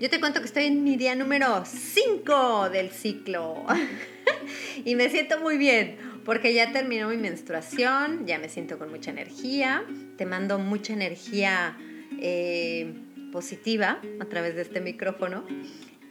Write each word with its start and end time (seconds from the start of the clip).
Yo 0.00 0.10
te 0.10 0.20
cuento 0.20 0.40
que 0.40 0.46
estoy 0.46 0.64
en 0.64 0.84
mi 0.84 0.96
día 0.96 1.14
número 1.14 1.64
5 1.64 2.70
del 2.70 2.90
ciclo. 2.90 3.64
y 4.84 4.94
me 4.96 5.08
siento 5.08 5.40
muy 5.40 5.58
bien 5.58 5.96
porque 6.24 6.54
ya 6.54 6.72
terminó 6.72 7.08
mi 7.08 7.16
menstruación, 7.16 8.26
ya 8.26 8.38
me 8.38 8.48
siento 8.48 8.78
con 8.78 8.90
mucha 8.90 9.10
energía. 9.10 9.84
Te 10.16 10.26
mando 10.26 10.58
mucha 10.58 10.92
energía 10.92 11.76
eh, 12.20 12.94
positiva 13.32 14.00
a 14.20 14.24
través 14.26 14.54
de 14.56 14.62
este 14.62 14.80
micrófono. 14.80 15.44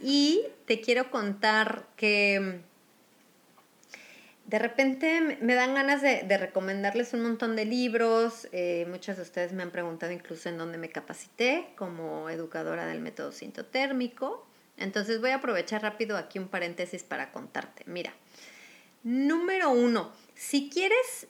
Y 0.01 0.41
te 0.65 0.81
quiero 0.81 1.11
contar 1.11 1.87
que 1.95 2.61
de 4.51 4.59
repente 4.59 5.37
me 5.39 5.55
dan 5.55 5.73
ganas 5.73 6.01
de, 6.01 6.37
recomendarles 6.37 7.13
un 7.13 7.21
montón 7.21 7.55
de 7.55 7.63
libros. 7.63 8.49
Eh, 8.51 8.85
muchas 8.89 9.15
de 9.15 9.23
ustedes 9.23 9.53
me 9.53 9.63
han 9.63 9.71
preguntado 9.71 10.11
incluso 10.11 10.49
en 10.49 10.57
dónde 10.57 10.77
me 10.77 10.89
capacité 10.89 11.69
como 11.77 12.29
educadora 12.29 12.85
del 12.85 12.99
método 12.99 13.31
sintotérmico. 13.31 14.45
Entonces 14.75 15.21
voy 15.21 15.29
a 15.29 15.35
aprovechar 15.35 15.83
rápido 15.83 16.17
aquí 16.17 16.37
un 16.37 16.49
paréntesis 16.49 17.01
para 17.01 17.31
contarte. 17.31 17.83
Mira, 17.85 18.11
número 19.03 19.69
uno, 19.69 20.11
si 20.35 20.69
quieres 20.69 21.27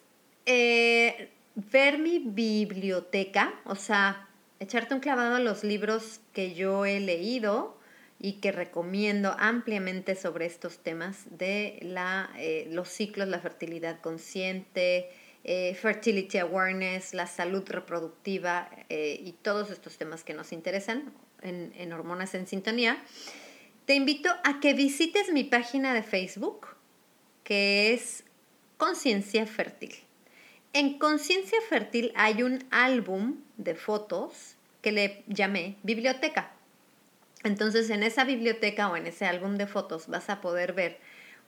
eh, 0.48 1.30
ver 1.54 2.00
mi 2.00 2.18
biblioteca, 2.18 3.54
o 3.66 3.76
sea, 3.76 4.30
echarte 4.60 4.96
un 4.96 5.00
clavado 5.00 5.36
a 5.36 5.40
los 5.40 5.64
libros 5.64 6.22
que 6.34 6.56
yo 6.56 6.88
he 6.88 7.00
leído, 7.00 7.78
y 8.24 8.34
que 8.34 8.52
recomiendo 8.52 9.36
ampliamente 9.40 10.14
sobre 10.14 10.46
estos 10.46 10.78
temas 10.78 11.26
de 11.32 11.80
la, 11.82 12.30
eh, 12.38 12.68
los 12.70 12.88
ciclos, 12.88 13.28
la 13.28 13.40
fertilidad 13.40 14.00
consciente, 14.00 15.10
eh, 15.44 15.74
fertility 15.74 16.38
awareness, 16.38 17.16
la 17.16 17.26
salud 17.26 17.64
reproductiva 17.68 18.70
eh, 18.90 19.20
y 19.20 19.32
todos 19.32 19.72
estos 19.72 19.98
temas 19.98 20.24
que 20.24 20.36
nos 20.36 20.52
interesan 20.52 21.12
en, 21.42 21.74
en 21.76 21.92
Hormonas 21.94 22.36
en 22.36 22.46
Sintonía. 22.46 23.04
Te 23.86 23.96
invito 23.96 24.30
a 24.44 24.60
que 24.60 24.76
visites 24.76 25.32
mi 25.34 25.44
página 25.44 25.96
de 25.96 26.04
Facebook, 26.04 26.68
que 27.44 27.92
es 27.92 28.24
Conciencia 28.78 29.48
Fértil. 29.48 29.96
En 30.74 31.00
Conciencia 31.00 31.58
Fértil 31.68 32.12
hay 32.16 32.44
un 32.44 32.64
álbum 32.70 33.38
de 33.58 33.74
fotos 33.74 34.58
que 34.84 34.92
le 34.92 35.24
llamé 35.26 35.78
Biblioteca 35.82 36.52
entonces, 37.44 37.90
en 37.90 38.04
esa 38.04 38.24
biblioteca 38.24 38.90
o 38.90 38.96
en 38.96 39.08
ese 39.08 39.26
álbum 39.26 39.58
de 39.58 39.68
fotos 39.68 40.08
vas 40.08 40.30
a 40.30 40.42
poder 40.42 40.74
ver 40.74 41.00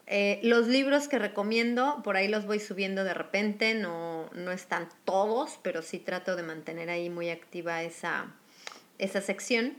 eh, 0.05 0.39
los 0.43 0.67
libros 0.67 1.07
que 1.07 1.17
recomiendo, 1.17 2.01
por 2.03 2.17
ahí 2.17 2.27
los 2.27 2.45
voy 2.45 2.59
subiendo 2.59 3.03
de 3.03 3.13
repente, 3.13 3.73
no, 3.73 4.29
no 4.33 4.51
están 4.51 4.89
todos, 5.05 5.59
pero 5.61 5.81
sí 5.81 5.99
trato 5.99 6.35
de 6.35 6.43
mantener 6.43 6.89
ahí 6.89 7.09
muy 7.09 7.29
activa 7.29 7.83
esa, 7.83 8.33
esa 8.97 9.21
sección. 9.21 9.75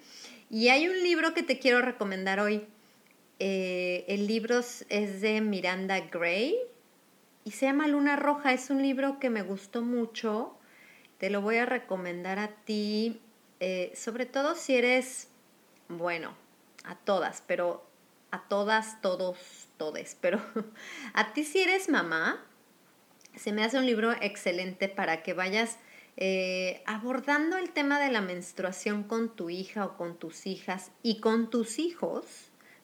Y 0.50 0.68
hay 0.68 0.88
un 0.88 1.02
libro 1.02 1.34
que 1.34 1.42
te 1.42 1.58
quiero 1.58 1.82
recomendar 1.82 2.40
hoy. 2.40 2.66
Eh, 3.38 4.04
el 4.08 4.26
libro 4.26 4.60
es 4.60 5.20
de 5.20 5.40
Miranda 5.40 6.00
Gray 6.00 6.56
y 7.44 7.50
se 7.50 7.66
llama 7.66 7.88
Luna 7.88 8.16
Roja. 8.16 8.52
Es 8.52 8.70
un 8.70 8.80
libro 8.80 9.18
que 9.18 9.30
me 9.30 9.42
gustó 9.42 9.82
mucho. 9.82 10.56
Te 11.18 11.28
lo 11.28 11.42
voy 11.42 11.56
a 11.56 11.66
recomendar 11.66 12.38
a 12.38 12.48
ti, 12.48 13.20
eh, 13.60 13.92
sobre 13.94 14.26
todo 14.26 14.54
si 14.54 14.76
eres 14.76 15.28
bueno, 15.98 16.34
a 16.84 16.96
todas, 16.96 17.42
pero 17.46 17.84
a 18.30 18.42
todas, 18.48 19.00
todos, 19.00 19.68
todes, 19.76 20.16
pero 20.20 20.40
a 21.14 21.32
ti 21.32 21.44
si 21.44 21.60
eres 21.60 21.88
mamá, 21.88 22.44
se 23.36 23.52
me 23.52 23.64
hace 23.64 23.78
un 23.78 23.86
libro 23.86 24.12
excelente 24.20 24.88
para 24.88 25.22
que 25.22 25.34
vayas 25.34 25.78
eh, 26.16 26.82
abordando 26.86 27.56
el 27.56 27.70
tema 27.70 28.00
de 28.00 28.10
la 28.10 28.20
menstruación 28.20 29.02
con 29.02 29.34
tu 29.34 29.50
hija 29.50 29.84
o 29.84 29.96
con 29.96 30.16
tus 30.16 30.46
hijas 30.46 30.92
y 31.02 31.18
con 31.18 31.50
tus 31.50 31.78
hijos 31.78 32.24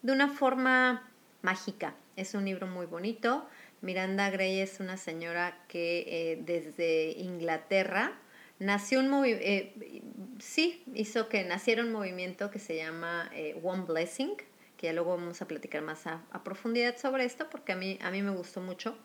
de 0.03 0.13
una 0.13 0.29
forma 0.29 1.09
mágica. 1.43 1.95
Es 2.17 2.35
un 2.35 2.45
libro 2.45 2.67
muy 2.67 2.87
bonito. 2.87 3.47
Miranda 3.83 4.31
Gray 4.31 4.61
es 4.61 4.81
una 4.81 4.97
señora 4.97 5.65
que 5.69 6.05
eh, 6.09 6.43
desde 6.45 7.13
Inglaterra 7.19 8.19
nació 8.61 9.01
un 9.01 9.25
eh, 9.25 10.03
sí, 10.39 10.85
hizo 10.95 11.29
que 11.29 11.45
naciera 11.45 11.83
un 11.83 11.91
movimiento 11.91 12.51
que 12.51 12.61
se 12.61 12.77
llama 12.77 13.29
eh, 13.35 13.59
One 13.63 13.85
Blessing, 13.89 14.37
que 14.77 14.87
ya 14.87 14.93
luego 14.93 15.17
vamos 15.17 15.43
a 15.43 15.49
platicar 15.49 15.83
más 15.83 16.07
a, 16.07 16.23
profundidad 16.45 16.97
sobre 16.97 17.25
esto, 17.25 17.51
porque 17.51 17.73
a 17.73 17.77
mí, 17.77 17.99
a 18.03 18.11
mí 18.11 18.23
me 18.23 18.31
gustó 18.31 18.61
mucho. 18.61 18.97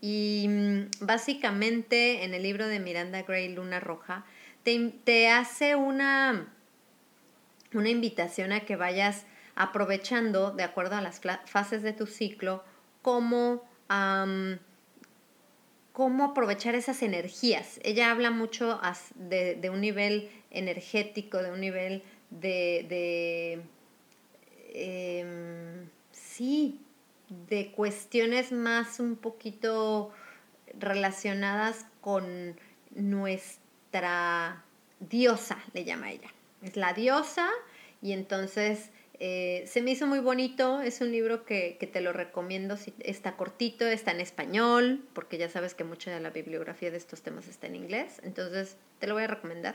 Y 0.00 0.46
mm, 0.48 0.90
básicamente 1.00 2.24
en 2.24 2.34
el 2.34 2.42
libro 2.42 2.66
de 2.66 2.78
Miranda 2.80 3.22
Gray, 3.22 3.54
Luna 3.54 3.80
Roja, 3.80 4.26
te, 4.64 4.92
te 5.04 5.28
hace 5.28 5.74
una, 5.76 6.52
una 7.72 7.88
invitación 7.88 8.52
a 8.52 8.60
que 8.60 8.76
vayas 8.76 9.24
aprovechando, 9.54 10.52
de 10.52 10.62
acuerdo 10.62 10.96
a 10.96 11.00
las 11.00 11.20
fases 11.46 11.82
de 11.82 11.92
tu 11.92 12.06
ciclo, 12.06 12.64
cómo 13.02 13.68
cómo 15.98 16.26
aprovechar 16.26 16.76
esas 16.76 17.02
energías. 17.02 17.80
Ella 17.82 18.12
habla 18.12 18.30
mucho 18.30 18.80
de, 19.16 19.68
un 19.68 19.80
nivel 19.80 20.30
energético, 20.52 21.38
de 21.38 21.50
un 21.50 21.60
nivel 21.60 22.04
de, 22.30 23.60
em, 24.74 25.88
sí, 26.12 26.80
de 27.48 27.72
cuestiones 27.72 28.52
más 28.52 29.00
un 29.00 29.16
poquito 29.16 30.12
relacionadas 30.78 31.84
con 32.00 32.54
nuestra 32.94 34.62
diosa, 35.00 35.58
le 35.72 35.84
llama 35.84 36.12
ella. 36.12 36.32
Es 36.62 36.76
la 36.76 36.92
diosa 36.92 37.50
y 38.00 38.12
entonces 38.12 38.90
eh, 39.20 39.64
se 39.66 39.82
me 39.82 39.90
hizo 39.90 40.06
muy 40.06 40.20
bonito, 40.20 40.80
es 40.80 41.00
un 41.00 41.10
libro 41.10 41.44
que, 41.44 41.76
te 41.92 42.00
lo 42.00 42.12
recomiendo, 42.12 42.76
está 43.00 43.36
cortito, 43.36 43.86
está 43.86 44.12
en 44.12 44.20
español, 44.20 45.04
porque 45.12 45.38
ya 45.38 45.48
sabes 45.48 45.74
que 45.74 45.84
mucha 45.84 46.12
de 46.12 46.20
la 46.20 46.30
bibliografía 46.30 46.90
de 46.90 46.98
estos 46.98 47.22
temas 47.22 47.48
está 47.48 47.66
en 47.66 47.76
inglés, 47.76 48.20
entonces 48.22 48.76
te 49.00 49.06
lo 49.06 49.14
voy 49.14 49.24
a 49.24 49.26
recomendar. 49.26 49.74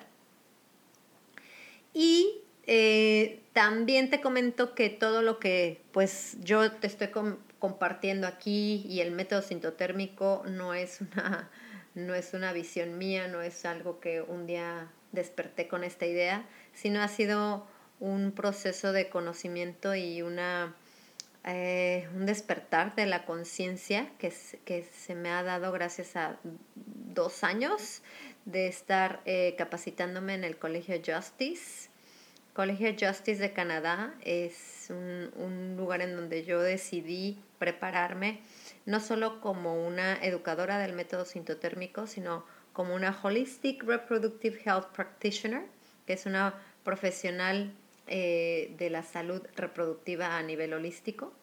Y 1.93 2.41
eh, 2.67 3.41
también 3.51 4.09
te 4.09 4.21
comento 4.21 4.73
que 4.75 4.89
todo 4.89 5.21
lo 5.21 5.39
que 5.39 5.81
pues 5.91 6.37
yo 6.41 6.71
te 6.71 6.87
estoy 6.87 7.09
compartiendo 7.59 8.27
aquí 8.27 8.85
y 8.87 9.01
el 9.01 9.11
método 9.11 9.41
sintotérmico 9.41 10.43
no 10.47 10.73
es 10.73 11.01
una 11.01 11.49
no 11.95 12.15
es 12.15 12.33
una 12.33 12.53
visión 12.53 12.97
mía, 12.97 13.27
no 13.27 13.41
es 13.41 13.65
algo 13.65 13.99
que 13.99 14.21
un 14.21 14.47
día 14.47 14.91
desperté 15.11 15.67
con 15.67 15.83
esta 15.83 16.05
idea, 16.05 16.45
sino 16.73 17.01
ha 17.01 17.07
sido 17.07 17.67
un 17.99 18.31
proceso 18.31 18.91
de 18.91 19.09
conocimiento 19.09 19.95
y 19.95 20.21
una, 20.21 20.75
eh, 21.45 22.07
un 22.15 22.25
despertar 22.25 22.95
de 22.95 23.05
la 23.05 23.25
conciencia 23.25 24.11
que, 24.17 24.33
que, 24.65 24.83
se 24.83 25.15
me 25.15 25.29
ha 25.29 25.43
dado 25.43 25.71
gracias 25.71 26.15
a 26.15 26.37
dos 26.73 27.43
años 27.43 28.01
de 28.45 28.67
estar 28.67 29.21
eh, 29.25 29.55
capacitándome 29.57 30.33
en 30.33 30.43
el 30.43 30.57
Colegio 30.57 30.95
Justice. 31.05 31.89
Colegio 32.53 32.89
Justice 32.91 33.41
de 33.41 33.53
Canadá 33.53 34.13
es 34.21 34.87
un, 34.89 35.31
un 35.37 35.75
lugar 35.75 36.01
en 36.01 36.15
donde 36.15 36.43
yo 36.43 36.61
decidí 36.61 37.41
prepararme 37.57 38.41
no 38.85 38.99
solo 38.99 39.39
como 39.41 39.87
una 39.87 40.15
educadora 40.23 40.77
del 40.77 40.93
método 40.93 41.25
sintotérmico, 41.25 42.05
sino 42.05 42.45
como 42.73 42.95
una 42.95 43.17
Holistic 43.23 43.83
Reproductive 43.83 44.59
Health 44.65 44.87
Practitioner, 44.93 45.63
que 46.05 46.13
es 46.13 46.25
una 46.25 46.55
profesional 46.83 47.73
eh, 48.07 48.73
de 48.77 48.89
la 48.89 49.03
salud 49.03 49.41
reproductiva 49.55 50.37
a 50.37 50.43
nivel 50.43 50.73
holístico. 50.73 51.33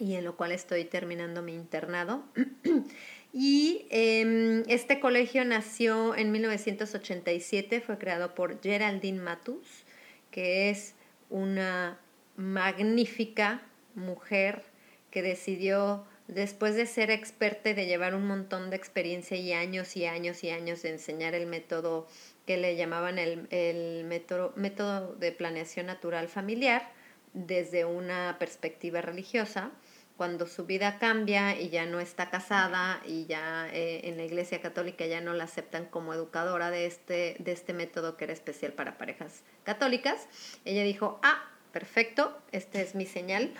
y 0.00 0.14
en 0.14 0.24
lo 0.24 0.36
cual 0.36 0.52
estoy 0.52 0.84
terminando 0.84 1.42
mi 1.42 1.54
internado. 1.54 2.22
y 3.32 3.86
em, 3.90 4.62
este 4.68 5.00
colegio 5.00 5.44
nació 5.44 6.14
en 6.14 6.30
1987, 6.30 7.80
fue 7.80 7.98
creado 7.98 8.34
por 8.36 8.62
Geraldine 8.62 9.20
Matus, 9.20 9.84
que 10.30 10.70
es 10.70 10.94
una 11.30 11.98
magnífica 12.36 13.60
mujer 13.96 14.62
que 15.10 15.22
decidió, 15.22 16.06
después 16.28 16.76
de 16.76 16.86
ser 16.86 17.10
experta 17.10 17.70
y 17.70 17.74
de 17.74 17.86
llevar 17.86 18.14
un 18.14 18.26
montón 18.26 18.70
de 18.70 18.76
experiencia 18.76 19.36
y 19.36 19.52
años 19.52 19.96
y 19.96 20.04
años 20.04 20.44
y 20.44 20.50
años 20.50 20.82
de 20.82 20.90
enseñar 20.90 21.34
el 21.34 21.46
método 21.46 22.06
que 22.46 22.58
le 22.58 22.76
llamaban 22.76 23.18
el, 23.18 24.04
método, 24.04 24.52
método 24.54 25.14
de 25.14 25.32
planeación 25.32 25.86
natural 25.86 26.28
familiar 26.28 26.92
desde 27.32 27.84
una 27.84 28.36
perspectiva 28.38 29.00
religiosa, 29.00 29.70
cuando 30.16 30.46
su 30.46 30.66
vida 30.66 30.98
cambia 30.98 31.58
y 31.58 31.70
ya 31.70 31.86
no 31.86 32.00
está 32.00 32.28
casada 32.28 33.00
y 33.06 33.26
ya 33.26 33.68
eh, 33.72 34.00
en 34.04 34.16
la 34.16 34.24
iglesia 34.24 34.60
católica 34.60 35.06
ya 35.06 35.20
no 35.20 35.32
la 35.32 35.44
aceptan 35.44 35.86
como 35.86 36.12
educadora 36.12 36.70
de 36.70 36.86
este, 36.86 37.36
de 37.38 37.52
este 37.52 37.72
método 37.72 38.16
que 38.16 38.24
era 38.24 38.32
especial 38.32 38.72
para 38.72 38.98
parejas 38.98 39.42
católicas, 39.62 40.26
ella 40.64 40.82
dijo, 40.82 41.20
ah, 41.22 41.48
perfecto, 41.72 42.36
esta 42.50 42.80
es 42.80 42.94
mi 42.94 43.06
señal 43.06 43.54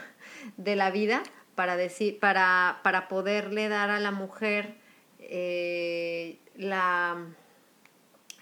de 0.56 0.76
la 0.76 0.90
vida 0.90 1.22
para, 1.58 1.76
decir, 1.76 2.20
para, 2.20 2.78
para 2.84 3.08
poderle 3.08 3.68
dar 3.68 3.90
a 3.90 3.98
la 3.98 4.12
mujer 4.12 4.76
eh, 5.18 6.38
la 6.54 7.16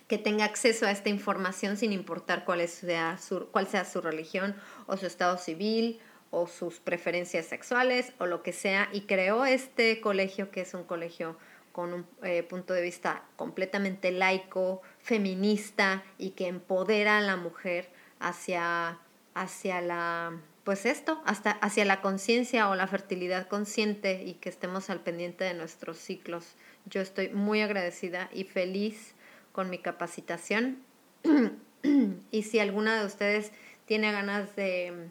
que 0.06 0.18
tenga 0.18 0.44
acceso 0.44 0.84
a 0.84 0.90
esta 0.90 1.08
información 1.08 1.78
sin 1.78 1.94
importar 1.94 2.44
cuál 2.44 2.68
sea, 2.68 3.16
su, 3.16 3.46
cuál 3.46 3.68
sea 3.68 3.86
su 3.86 4.02
religión 4.02 4.54
o 4.84 4.98
su 4.98 5.06
estado 5.06 5.38
civil 5.38 5.98
o 6.30 6.46
sus 6.46 6.78
preferencias 6.78 7.46
sexuales 7.46 8.12
o 8.18 8.26
lo 8.26 8.42
que 8.42 8.52
sea. 8.52 8.90
Y 8.92 9.06
creó 9.06 9.46
este 9.46 10.02
colegio 10.02 10.50
que 10.50 10.60
es 10.60 10.74
un 10.74 10.84
colegio 10.84 11.38
con 11.72 11.94
un 11.94 12.06
eh, 12.22 12.42
punto 12.42 12.74
de 12.74 12.82
vista 12.82 13.24
completamente 13.36 14.10
laico, 14.10 14.82
feminista 14.98 16.04
y 16.18 16.32
que 16.32 16.48
empodera 16.48 17.16
a 17.16 17.22
la 17.22 17.36
mujer 17.36 17.88
hacia, 18.20 18.98
hacia 19.32 19.80
la 19.80 20.38
pues 20.66 20.84
esto, 20.84 21.22
hasta 21.24 21.52
hacia 21.52 21.84
la 21.84 22.00
conciencia 22.00 22.68
o 22.68 22.74
la 22.74 22.88
fertilidad 22.88 23.46
consciente 23.46 24.24
y 24.24 24.34
que 24.34 24.48
estemos 24.48 24.90
al 24.90 24.98
pendiente 24.98 25.44
de 25.44 25.54
nuestros 25.54 25.96
ciclos. 25.96 26.56
Yo 26.86 27.00
estoy 27.00 27.28
muy 27.28 27.60
agradecida 27.60 28.28
y 28.32 28.42
feliz 28.42 29.14
con 29.52 29.70
mi 29.70 29.78
capacitación. 29.78 30.78
y 32.32 32.42
si 32.42 32.58
alguna 32.58 32.98
de 32.98 33.06
ustedes 33.06 33.52
tiene 33.84 34.10
ganas 34.10 34.56
de, 34.56 35.08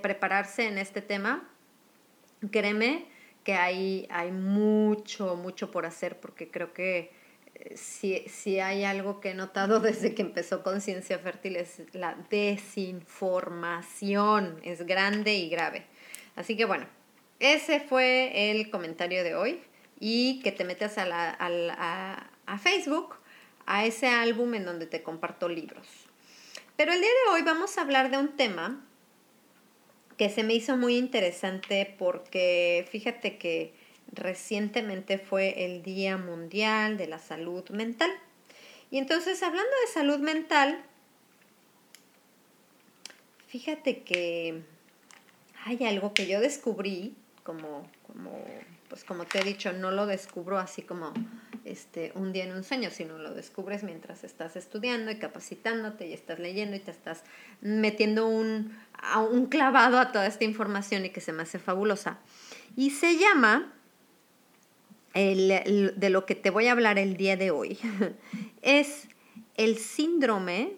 prepararse 0.00 0.68
en 0.68 0.78
este 0.78 1.02
tema, 1.02 1.42
créeme 2.52 3.06
que 3.42 3.54
hay, 3.54 4.06
hay 4.10 4.30
mucho, 4.30 5.34
mucho 5.34 5.72
por 5.72 5.86
hacer 5.86 6.20
porque 6.20 6.52
creo 6.52 6.72
que 6.72 7.10
si, 7.76 8.60
hay 8.60 8.84
algo 8.84 9.20
que 9.20 9.30
he 9.30 9.34
notado 9.34 9.80
desde 9.80 10.14
que 10.14 10.22
empezó 10.22 10.62
Conciencia 10.62 11.18
Fértil 11.18 11.56
es 11.56 11.82
la 11.92 12.16
desinformación, 12.30 14.60
es 14.62 14.86
grande 14.86 15.34
y 15.34 15.48
grave. 15.48 15.86
Así 16.36 16.56
que 16.56 16.64
bueno, 16.64 16.86
ese 17.40 17.80
fue 17.80 18.50
el 18.50 18.70
comentario 18.70 19.24
de 19.24 19.34
hoy 19.34 19.60
y 20.00 20.40
que 20.42 20.52
te 20.52 20.64
metas 20.64 20.98
a, 20.98 21.06
la, 21.06 21.36
a, 21.38 22.30
a 22.46 22.58
Facebook, 22.58 23.16
a 23.66 23.86
ese 23.86 24.08
álbum 24.08 24.54
en 24.54 24.64
donde 24.64 24.86
te 24.86 25.02
comparto 25.02 25.48
libros. 25.48 25.86
Pero 26.76 26.92
el 26.92 27.00
día 27.00 27.08
de 27.08 27.32
hoy 27.32 27.42
vamos 27.42 27.78
a 27.78 27.82
hablar 27.82 28.10
de 28.10 28.18
un 28.18 28.36
tema 28.36 28.84
que 30.16 30.28
se 30.28 30.42
me 30.42 30.54
hizo 30.54 30.76
muy 30.76 30.96
interesante 30.96 31.94
porque 31.98 32.86
fíjate 32.90 33.38
que 33.38 33.72
recientemente 34.14 35.18
fue 35.18 35.64
el 35.64 35.82
Día 35.82 36.16
Mundial 36.16 36.96
de 36.96 37.06
la 37.06 37.18
Salud 37.18 37.68
Mental. 37.70 38.10
Y 38.90 38.98
entonces, 38.98 39.42
hablando 39.42 39.70
de 39.84 39.92
salud 39.92 40.18
mental, 40.18 40.80
fíjate 43.48 44.02
que 44.02 44.62
hay 45.64 45.84
algo 45.84 46.14
que 46.14 46.26
yo 46.26 46.40
descubrí, 46.40 47.16
como, 47.42 47.88
como, 48.06 48.44
pues 48.88 49.04
como 49.04 49.24
te 49.24 49.40
he 49.40 49.44
dicho, 49.44 49.72
no 49.72 49.90
lo 49.90 50.06
descubro 50.06 50.58
así 50.58 50.82
como 50.82 51.12
este, 51.64 52.12
un 52.14 52.32
día 52.32 52.44
en 52.44 52.52
un 52.52 52.62
sueño, 52.62 52.90
sino 52.90 53.18
lo 53.18 53.34
descubres 53.34 53.82
mientras 53.82 54.22
estás 54.22 54.54
estudiando 54.54 55.10
y 55.10 55.18
capacitándote 55.18 56.06
y 56.06 56.12
estás 56.12 56.38
leyendo 56.38 56.76
y 56.76 56.80
te 56.80 56.90
estás 56.90 57.24
metiendo 57.60 58.28
un, 58.28 58.76
un 59.30 59.46
clavado 59.46 59.98
a 59.98 60.12
toda 60.12 60.26
esta 60.26 60.44
información 60.44 61.04
y 61.04 61.10
que 61.10 61.20
se 61.20 61.32
me 61.32 61.42
hace 61.42 61.58
fabulosa. 61.58 62.18
Y 62.76 62.90
se 62.90 63.16
llama 63.16 63.72
de 65.14 66.10
lo 66.10 66.26
que 66.26 66.34
te 66.34 66.50
voy 66.50 66.66
a 66.66 66.72
hablar 66.72 66.98
el 66.98 67.16
día 67.16 67.36
de 67.36 67.50
hoy 67.50 67.78
es 68.62 69.08
el 69.56 69.78
síndrome 69.78 70.72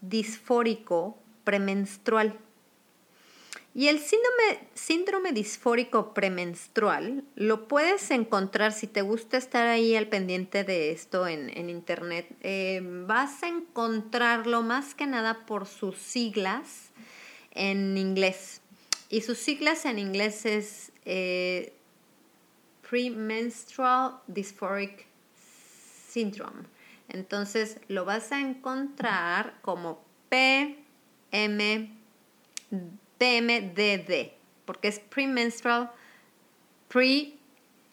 disfórico 0.00 1.16
premenstrual. 1.44 2.38
Y 3.74 3.88
el 3.88 3.98
síndrome, 3.98 4.68
síndrome 4.72 5.32
disfórico 5.32 6.14
premenstrual 6.14 7.24
lo 7.34 7.68
puedes 7.68 8.10
encontrar, 8.10 8.72
si 8.72 8.86
te 8.86 9.02
gusta 9.02 9.36
estar 9.36 9.66
ahí 9.66 9.94
al 9.94 10.08
pendiente 10.08 10.64
de 10.64 10.92
esto 10.92 11.28
en, 11.28 11.68
internet, 11.68 12.26
eh, 12.40 12.80
vas 12.82 13.42
a 13.42 13.48
encontrarlo 13.48 14.62
más 14.62 14.94
que 14.94 15.06
nada 15.06 15.44
por 15.44 15.66
sus 15.66 15.98
siglas 15.98 16.90
en 17.50 17.98
inglés. 17.98 18.62
Y 19.10 19.20
sus 19.20 19.36
siglas 19.36 19.84
en 19.84 19.98
inglés 19.98 20.46
es 20.46 20.90
eh, 21.04 21.75
Premenstrual 22.88 24.20
Dysphoric 24.26 25.06
Syndrome. 26.08 26.64
Entonces 27.08 27.78
lo 27.88 28.04
vas 28.04 28.32
a 28.32 28.40
encontrar 28.40 29.54
como 29.62 30.04
PMDD, 30.28 30.72
porque 34.64 34.88
es 34.88 34.98
premenstrual, 34.98 35.90
pre 36.88 37.34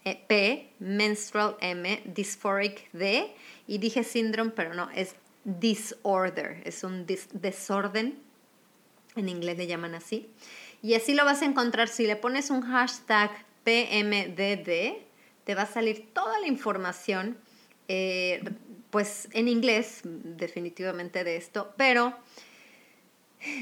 eh, 0.06 0.24
P, 0.28 0.74
menstrual 0.80 1.56
M, 1.62 2.02
dysphoric 2.06 2.92
D, 2.92 3.34
y 3.68 3.78
dije 3.78 4.04
síndrome, 4.04 4.52
pero 4.52 4.74
no, 4.74 4.90
es 4.92 5.16
disorder, 5.46 6.62
es 6.66 6.84
un 6.84 7.06
desorden, 7.06 8.20
en 9.16 9.30
inglés 9.30 9.58
le 9.58 9.68
llaman 9.68 9.96
así. 9.96 10.30
Y 10.82 10.96
así 10.96 11.14
lo 11.14 11.24
vas 11.24 11.42
a 11.42 11.46
encontrar 11.46 11.88
si 11.88 12.06
le 12.06 12.16
pones 12.16 12.50
un 12.50 12.62
hashtag 12.62 13.32
PMDD, 13.64 15.04
te 15.44 15.56
va 15.56 15.64
a 15.64 15.68
salir 15.68 16.14
toda 16.14 16.40
la 16.40 16.48
información, 16.48 17.38
eh, 17.88 18.44
pues 18.90 19.28
en 19.32 19.48
inglés 19.48 20.02
definitivamente 20.04 21.24
de 21.24 21.36
esto, 21.36 21.74
pero 21.78 22.16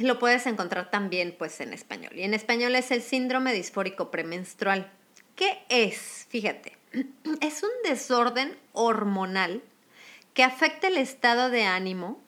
lo 0.02 0.20
puedes 0.20 0.46
encontrar 0.46 0.92
también 0.92 1.36
pues 1.38 1.60
en 1.62 1.74
español. 1.74 2.12
Y 2.16 2.24
en 2.24 2.34
español 2.34 2.76
es 2.76 2.92
el 2.92 3.02
síndrome 3.02 3.54
disfórico 3.54 4.12
premenstrual. 4.12 4.92
¿Qué 5.36 5.60
es? 5.70 6.28
Fíjate, 6.30 6.78
es 7.42 7.64
un 7.64 7.70
desorden 7.84 8.58
hormonal 8.74 9.64
que 10.34 10.44
afecta 10.44 10.88
el 10.88 10.98
estado 10.98 11.50
de 11.50 11.64
ánimo 11.64 12.22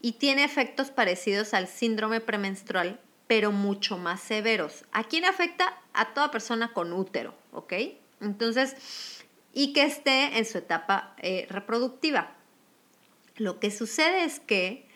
y 0.00 0.12
tiene 0.12 0.44
efectos 0.44 0.90
parecidos 0.90 1.54
al 1.54 1.68
síndrome 1.68 2.20
premenstrual, 2.20 3.00
pero 3.26 3.52
mucho 3.52 3.98
más 3.98 4.20
severos. 4.20 4.84
¿A 4.92 5.04
quién 5.04 5.24
afecta? 5.24 5.76
A 5.92 6.14
toda 6.14 6.30
persona 6.30 6.72
con 6.72 6.92
útero, 6.92 7.34
¿ok? 7.52 7.72
Entonces, 8.20 8.76
y 9.52 9.72
que 9.72 9.84
esté 9.84 10.38
en 10.38 10.44
su 10.44 10.58
etapa 10.58 11.14
eh, 11.18 11.46
reproductiva. 11.50 12.34
Lo 13.36 13.58
que 13.58 13.70
sucede 13.70 14.24
es 14.24 14.40
que 14.40 14.86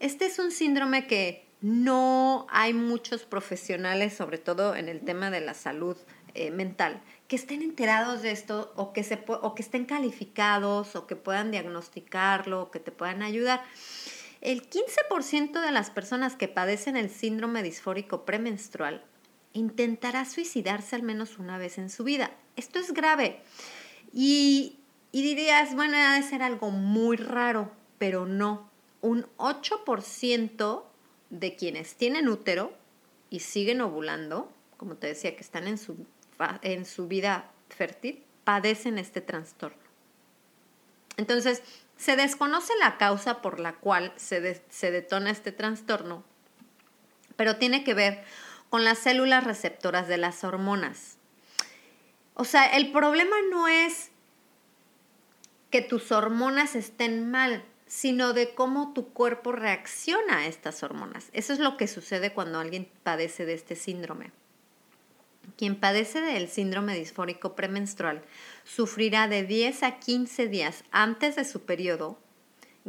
este 0.00 0.26
es 0.26 0.38
un 0.38 0.50
síndrome 0.50 1.06
que 1.06 1.46
no 1.60 2.46
hay 2.50 2.72
muchos 2.72 3.24
profesionales, 3.24 4.14
sobre 4.14 4.38
todo 4.38 4.76
en 4.76 4.88
el 4.88 5.00
tema 5.00 5.30
de 5.30 5.40
la 5.40 5.54
salud 5.54 5.96
eh, 6.34 6.50
mental, 6.50 7.00
que 7.26 7.36
estén 7.36 7.62
enterados 7.62 8.22
de 8.22 8.30
esto 8.30 8.72
o 8.76 8.92
que, 8.92 9.02
se, 9.02 9.24
o 9.26 9.54
que 9.54 9.62
estén 9.62 9.84
calificados 9.86 10.94
o 10.94 11.06
que 11.06 11.16
puedan 11.16 11.50
diagnosticarlo 11.50 12.62
o 12.62 12.70
que 12.70 12.78
te 12.78 12.92
puedan 12.92 13.22
ayudar. 13.22 13.64
El 14.40 14.68
15% 14.68 15.60
de 15.60 15.72
las 15.72 15.90
personas 15.90 16.36
que 16.36 16.48
padecen 16.48 16.96
el 16.96 17.10
síndrome 17.10 17.62
disfórico 17.62 18.24
premenstrual 18.24 19.04
intentará 19.52 20.24
suicidarse 20.24 20.94
al 20.94 21.02
menos 21.02 21.38
una 21.38 21.58
vez 21.58 21.78
en 21.78 21.90
su 21.90 22.04
vida. 22.04 22.30
Esto 22.56 22.78
es 22.78 22.92
grave. 22.92 23.42
Y, 24.12 24.78
dirías, 25.12 25.74
bueno, 25.74 25.96
debe 25.96 26.22
ser 26.22 26.42
algo 26.42 26.70
muy 26.70 27.16
raro, 27.16 27.72
pero 27.98 28.26
no. 28.26 28.70
Un 29.00 29.26
8% 29.36 30.84
de 31.30 31.56
quienes 31.56 31.96
tienen 31.96 32.28
útero 32.28 32.72
y 33.30 33.40
siguen 33.40 33.80
ovulando, 33.80 34.52
como 34.76 34.96
te 34.96 35.08
decía, 35.08 35.34
que 35.34 35.42
están 35.42 35.66
en 35.66 36.84
su 36.86 37.08
vida 37.08 37.50
fértil, 37.68 38.22
padecen 38.44 38.98
este 38.98 39.20
trastorno. 39.20 39.82
Entonces, 41.16 41.62
se 41.98 42.16
desconoce 42.16 42.72
la 42.80 42.96
causa 42.96 43.42
por 43.42 43.60
la 43.60 43.74
cual 43.74 44.12
se, 44.16 44.62
se 44.70 44.90
detona 44.90 45.30
este 45.30 45.52
trastorno, 45.52 46.24
pero 47.36 47.56
tiene 47.56 47.84
que 47.84 47.94
ver 47.94 48.24
con 48.70 48.84
las 48.84 48.98
células 48.98 49.44
receptoras 49.44 50.08
de 50.08 50.16
las 50.16 50.44
hormonas. 50.44 51.16
O 52.34 52.44
sea, 52.44 52.66
el 52.66 52.92
problema 52.92 53.36
no 53.50 53.68
es 53.68 54.10
que 55.70 55.82
tus 55.82 56.12
hormonas 56.12 56.76
estén 56.76 57.30
mal, 57.30 57.64
sino 57.86 58.32
de 58.32 58.54
cómo 58.54 58.92
tu 58.92 59.08
cuerpo 59.08 59.52
reacciona 59.52 60.38
a 60.38 60.46
estas 60.46 60.82
hormonas. 60.82 61.30
Eso 61.32 61.52
es 61.52 61.58
lo 61.58 61.76
que 61.76 61.88
sucede 61.88 62.32
cuando 62.32 62.60
alguien 62.60 62.88
padece 63.02 63.44
de 63.44 63.54
este 63.54 63.74
síndrome. 63.74 64.30
Quien 65.56 65.76
padece 65.76 66.20
del 66.20 66.48
síndrome 66.48 66.94
disfórico 66.94 67.54
premenstrual 67.54 68.22
sufrirá 68.64 69.28
de 69.28 69.44
10 69.44 69.82
a 69.82 69.98
15 69.98 70.48
días 70.48 70.84
antes 70.90 71.36
de 71.36 71.44
su 71.44 71.62
periodo 71.62 72.18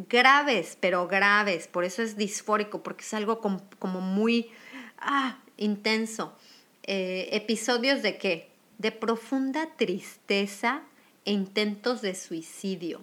graves, 0.08 0.78
pero 0.80 1.08
graves, 1.08 1.68
por 1.68 1.84
eso 1.84 2.02
es 2.02 2.16
disfórico, 2.16 2.84
porque 2.84 3.04
es 3.04 3.14
algo 3.14 3.40
como, 3.40 4.02
muy 4.02 4.50
ah, 4.98 5.40
intenso. 5.58 6.34
Eh, 6.84 7.30
episodios 7.32 8.02
de 8.02 8.18
qué? 8.18 8.50
De 8.78 8.92
profunda 8.92 9.68
tristeza 9.76 10.82
e 11.26 11.32
intentos 11.32 12.02
de 12.02 12.16
suicidio. 12.16 13.02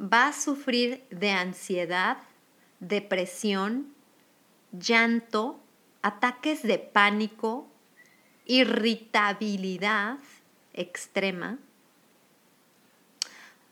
Va 0.00 0.28
a 0.28 0.32
sufrir 0.32 1.04
de 1.10 1.30
ansiedad, 1.30 2.18
depresión, 2.80 3.94
llanto, 4.72 5.60
ataques 6.00 6.62
de 6.62 6.78
pánico, 6.78 7.68
irritabilidad 8.46 10.18
extrema, 10.72 11.58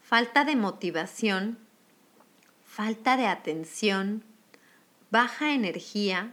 falta 0.03 0.45
de 0.45 0.57
motivación, 0.57 1.59
falta 2.65 3.17
de 3.17 3.27
atención, 3.27 4.25
baja 5.11 5.53
energía, 5.53 6.33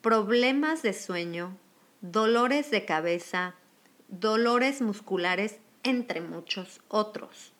problemas 0.00 0.82
de 0.82 0.92
sueño, 0.92 1.56
dolores 2.00 2.70
de 2.70 2.84
cabeza, 2.84 3.54
dolores 4.08 4.82
musculares, 4.82 5.58
entre 5.84 6.20
muchos 6.20 6.80
otros. 6.88 7.52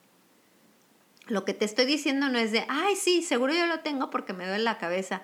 Lo 1.27 1.45
que 1.45 1.55
te 1.55 1.65
estoy 1.65 1.87
diciendo 1.87 2.29
no 2.29 2.39
es 2.39 2.53
de, 2.53 2.65
ay, 2.69 2.97
sí, 2.97 3.23
seguro 3.23 3.55
yo 3.55 3.67
lo 3.67 3.81
tengo 3.81 4.11
porque 4.11 4.33
me 4.33 4.47
duele 4.47 4.65
la 4.65 4.79
cabeza. 4.79 5.23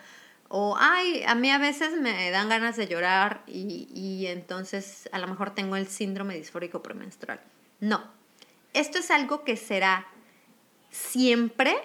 O, 0.49 0.77
ay, 0.79 1.23
a 1.27 1.35
mí 1.35 1.51
a 1.51 1.59
veces 1.59 2.01
me 2.01 2.31
dan 2.31 2.49
ganas 2.49 2.77
de 2.77 2.87
llorar 2.87 3.43
y, 3.47 3.89
y 3.95 4.27
entonces 4.27 5.09
a 5.13 5.19
lo 5.19 5.27
mejor 5.27 5.55
tengo 5.55 5.77
el 5.77 5.87
síndrome 5.89 6.35
disfórico 6.35 6.83
premenstrual. 6.83 7.41
No, 7.81 8.03
esto 8.73 8.99
es 8.99 9.11
algo 9.11 9.45
que 9.45 9.57
será 9.57 10.07
siempre, 10.91 11.77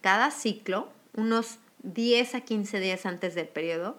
cada 0.00 0.30
ciclo, 0.30 0.92
unos 1.14 1.58
10 1.82 2.34
a 2.34 2.40
15 2.40 2.80
días 2.80 3.06
antes 3.06 3.34
del 3.34 3.48
periodo, 3.48 3.98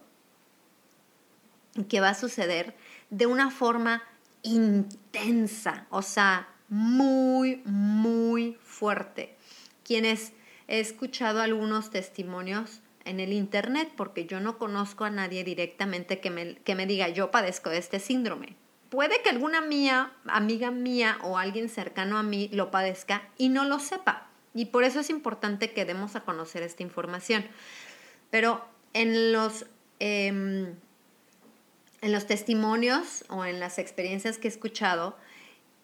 que 1.89 1.99
va 1.99 2.09
a 2.09 2.15
suceder 2.15 2.75
de 3.09 3.25
una 3.27 3.51
forma 3.51 4.03
intensa, 4.43 5.87
o 5.89 6.01
sea, 6.01 6.49
muy, 6.69 7.61
muy 7.65 8.57
fuerte. 8.63 9.35
Quienes 9.83 10.33
he 10.67 10.79
escuchado 10.79 11.41
algunos 11.41 11.91
testimonios 11.91 12.81
en 13.07 13.19
el 13.19 13.33
Internet 13.33 13.91
porque 13.95 14.25
yo 14.25 14.39
no 14.39 14.57
conozco 14.57 15.05
a 15.05 15.09
nadie 15.09 15.43
directamente 15.43 16.19
que 16.19 16.29
me, 16.29 16.55
que 16.55 16.75
me 16.75 16.85
diga 16.85 17.09
yo 17.09 17.31
padezco 17.31 17.69
de 17.69 17.77
este 17.77 17.99
síndrome. 17.99 18.55
Puede 18.89 19.21
que 19.21 19.29
alguna 19.29 19.61
mía, 19.61 20.13
amiga 20.25 20.71
mía 20.71 21.17
o 21.23 21.37
alguien 21.37 21.69
cercano 21.69 22.17
a 22.17 22.23
mí 22.23 22.49
lo 22.53 22.71
padezca 22.71 23.27
y 23.37 23.49
no 23.49 23.65
lo 23.65 23.79
sepa. 23.79 24.27
Y 24.53 24.65
por 24.65 24.83
eso 24.83 25.01
es 25.01 25.09
importante 25.09 25.71
que 25.71 25.85
demos 25.85 26.15
a 26.15 26.21
conocer 26.21 26.63
esta 26.63 26.83
información. 26.83 27.45
Pero 28.29 28.65
en 28.93 29.31
los, 29.31 29.65
em, 29.99 30.73
en 32.01 32.11
los 32.11 32.27
testimonios 32.27 33.25
o 33.29 33.45
en 33.45 33.59
las 33.59 33.77
experiencias 33.77 34.37
que 34.37 34.47
he 34.47 34.51
escuchado, 34.51 35.17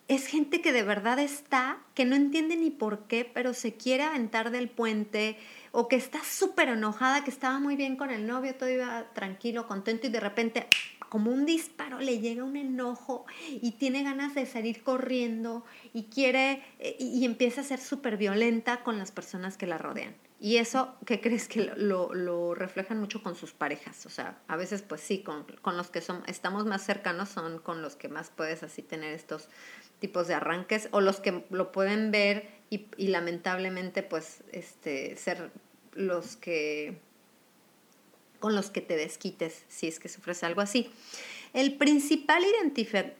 es 0.08 0.28
gente 0.28 0.62
que 0.62 0.74
de 0.74 0.84
verdad 0.84 1.20
está, 1.20 1.78
que 1.94 2.06
no 2.06 2.16
entiende 2.16 2.56
ni 2.56 2.70
por 2.70 3.08
qué, 3.08 3.30
pero 3.32 3.54
se 3.54 3.74
quiere 3.74 4.04
aventar 4.04 4.52
del 4.52 4.70
puente 4.70 5.38
o 5.76 5.88
que 5.88 5.96
está 5.96 6.24
súper 6.24 6.70
enojada, 6.70 7.24
que 7.24 7.32
estaba 7.32 7.60
muy 7.60 7.76
bien 7.76 7.98
con 7.98 8.12
el 8.12 8.28
novio, 8.28 8.56
todo 8.56 8.70
iba 8.70 9.12
tranquilo, 9.14 9.68
contento 9.68 10.06
y 10.06 10.12
de 10.12 10.20
repente 10.20 10.68
como 11.10 11.32
un 11.32 11.48
disparo 11.48 12.00
le 12.00 12.20
llega 12.20 12.44
un 12.44 12.56
enojo 12.56 13.26
y 13.50 13.72
tiene 13.72 14.04
ganas 14.04 14.36
de 14.36 14.46
salir 14.46 14.84
corriendo 14.84 15.66
y 15.92 16.06
quiere 16.06 16.64
eh, 16.78 16.96
y, 17.00 17.26
empieza 17.26 17.62
a 17.62 17.64
ser 17.64 17.80
súper 17.80 18.18
violenta 18.18 18.84
con 18.84 19.00
las 19.00 19.12
personas 19.12 19.58
que 19.58 19.66
la 19.66 19.80
rodean. 19.80 20.16
Y 20.40 20.58
eso, 20.58 20.96
¿qué 21.06 21.22
crees 21.22 21.48
que 21.48 21.72
lo, 21.76 22.14
lo, 22.14 22.54
reflejan 22.54 23.00
mucho 23.00 23.24
con 23.24 23.36
sus 23.36 23.54
parejas? 23.54 24.06
O 24.06 24.10
sea, 24.10 24.38
a 24.48 24.56
veces 24.56 24.82
pues 24.84 25.02
sí, 25.02 25.24
con, 25.24 25.44
con 25.62 25.78
los 25.78 25.90
que 25.90 26.02
son, 26.02 26.22
estamos 26.28 26.66
más 26.66 26.84
cercanos 26.84 27.30
son 27.30 27.60
con 27.60 27.82
los 27.82 27.96
que 27.96 28.10
más 28.10 28.30
puedes 28.30 28.62
así 28.62 28.82
tener 28.82 29.14
estos 29.14 29.50
tipos 30.04 30.28
de 30.28 30.34
arranques 30.34 30.90
o 30.92 31.00
los 31.00 31.22
que 31.22 31.46
lo 31.50 31.72
pueden 31.72 32.12
ver 32.12 32.50
y, 32.70 33.08
lamentablemente 33.08 34.04
pues 34.04 34.44
este, 34.52 35.16
ser 35.16 35.50
los 35.94 36.36
que 36.36 37.00
con 38.42 38.54
los 38.54 38.70
que 38.70 38.82
te 38.82 38.98
desquites 38.98 39.64
si 39.70 39.88
es 39.88 40.02
que 40.02 40.10
sufres 40.10 40.44
algo 40.44 40.60
así. 40.60 40.92
El 41.54 41.78
principal 41.78 42.44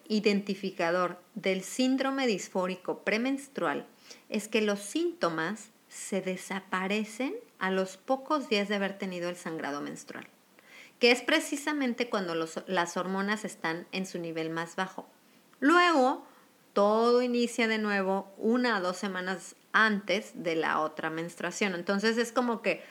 identificador 0.10 1.18
del 1.36 1.64
síndrome 1.64 2.28
disfórico 2.28 3.00
premenstrual 3.06 3.88
es 4.28 4.50
que 4.50 4.60
los 4.60 4.82
síntomas 4.82 5.70
se 5.88 6.20
desaparecen 6.20 7.34
a 7.60 7.72
los 7.72 7.96
pocos 7.96 8.50
días 8.50 8.68
de 8.68 8.76
haber 8.76 8.98
tenido 8.98 9.30
el 9.30 9.38
sangrado 9.38 9.80
menstrual, 9.80 10.28
que 11.00 11.12
es 11.12 11.22
precisamente 11.22 12.10
cuando 12.10 12.36
las 12.36 12.98
hormonas 12.98 13.46
están 13.46 13.88
en 13.94 14.06
su 14.06 14.20
nivel 14.20 14.50
más 14.50 14.76
bajo. 14.76 15.08
Luego, 15.62 16.28
todo 16.74 17.22
inicia 17.22 17.68
de 17.68 17.78
nuevo 17.78 18.32
una 18.38 18.78
o 18.78 18.82
dos 18.82 18.98
semanas 18.98 19.56
antes 19.72 20.44
de 20.44 20.56
la 20.56 20.82
otra 20.82 21.10
menstruación. 21.10 21.76
Entonces 21.76 22.18
es 22.18 22.32
como 22.32 22.62
que 22.62 22.84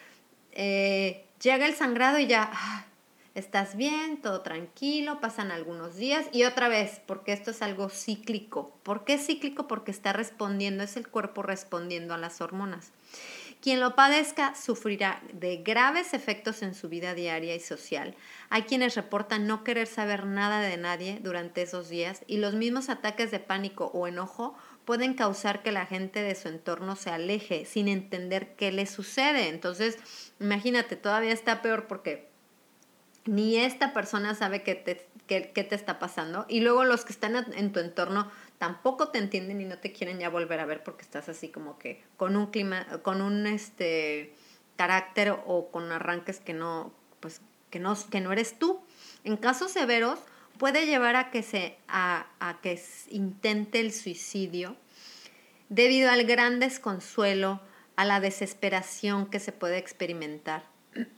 eh, 0.53 1.25
llega 1.41 1.67
el 1.67 1.75
sangrado 1.75 2.19
y 2.19 2.27
ya 2.27 2.51
ah, 2.53 2.87
estás 3.35 3.77
bien, 3.77 4.21
todo 4.21 4.43
tranquilo, 4.43 5.21
pasan 5.21 5.51
algunos 5.51 5.97
días 5.97 6.27
y 6.33 6.45
otra 6.45 6.69
vez, 6.69 7.01
porque 7.07 7.33
esto 7.33 7.51
es 7.51 7.63
algo 7.63 7.89
cíclico. 7.89 8.73
¿Por 8.83 9.05
qué 9.05 9.19
cíclico? 9.19 9.67
Porque 9.67 9.91
está 9.91 10.13
respondiendo, 10.13 10.83
es 10.85 10.97
el 10.97 11.09
cuerpo 11.09 11.43
respondiendo 11.43 12.15
a 12.15 12.19
las 12.19 12.41
hormonas. 12.41 12.93
Quien 13.63 13.79
lo 13.79 13.95
padezca 13.95 14.57
sufrirá 14.57 15.23
de 15.33 15.59
graves 15.59 16.15
efectos 16.15 16.63
en 16.63 16.75
su 16.75 16.89
vida 16.89 17.15
diaria 17.15 17.55
y 17.55 17.61
social. 17.61 18.17
Hay 18.51 18.63
quienes 18.63 18.97
reportan 18.97 19.47
no 19.47 19.63
querer 19.63 19.87
saber 19.87 20.27
nada 20.27 20.61
de 20.63 20.77
nadie 20.77 21.21
durante 21.23 21.63
esos 21.63 21.89
días 21.89 22.25
y 22.27 22.39
los 22.39 22.55
mismos 22.55 22.89
ataques 22.89 23.31
de 23.31 23.39
pánico 23.39 23.85
o 23.95 24.09
enojo 24.09 24.57
pueden 24.85 25.15
causar 25.15 25.63
que 25.63 25.71
la 25.71 25.87
gente 25.87 26.25
de 26.25 26.35
su 26.35 26.49
entorno 26.49 26.97
se 26.97 27.11
aleje 27.11 27.65
sin 27.65 27.87
entender 27.87 28.57
qué 28.57 28.73
le 28.73 28.85
sucede. 28.85 29.49
Entonces, 29.49 29.97
imagínate, 30.41 30.97
todavía 30.97 31.33
está 31.33 31.63
peor 31.63 31.87
porque 31.87 32.33
ni 33.27 33.59
esta 33.59 33.93
persona 33.93 34.35
sabe 34.35 34.65
qué 34.65 34.75
te, 34.75 35.07
qué, 35.29 35.53
qué 35.55 35.63
te 35.63 35.77
está 35.77 36.01
pasando 36.01 36.47
y 36.49 36.63
luego 36.63 36.83
los 36.83 37.05
que 37.05 37.13
están 37.13 37.37
en 37.37 37.71
tu 37.71 37.79
entorno 37.79 38.29
tampoco 38.63 39.09
te 39.09 39.19
entienden 39.19 39.61
y 39.61 39.65
no 39.65 39.77
te 39.79 39.91
quieren 39.91 40.21
ya 40.21 40.29
volver 40.29 40.61
a 40.61 40.67
ver 40.67 40.85
porque 40.85 41.03
estás 41.03 41.29
así 41.29 41.49
como 41.49 41.81
que 41.81 42.01
con 42.17 42.37
un 42.37 42.47
clima, 42.53 42.87
con 43.03 43.21
un 43.21 43.49
este 43.49 44.37
carácter 44.77 45.35
o 45.47 45.73
con 45.73 45.91
arranques 45.91 46.39
que 46.39 46.55
no, 46.55 46.93
pues, 47.19 47.41
que 47.71 47.81
no, 47.81 47.97
que 48.09 48.21
no 48.21 48.31
eres 48.31 48.61
tú. 48.61 48.81
En 49.25 49.37
casos 49.37 49.73
severos 49.73 50.21
puede 50.59 50.87
llevar 50.87 51.17
a 51.17 51.33
que 51.33 51.43
se, 51.43 51.77
a, 51.89 52.29
a 52.39 52.61
que 52.61 52.81
intente 53.11 53.81
el 53.81 53.93
suicidio 53.93 54.77
debido 55.69 56.09
al 56.09 56.23
gran 56.23 56.61
desconsuelo, 56.61 57.61
a 57.97 58.05
la 58.05 58.21
desesperación 58.21 59.27
que 59.27 59.41
se 59.41 59.51
puede 59.51 59.79
experimentar. 59.79 60.63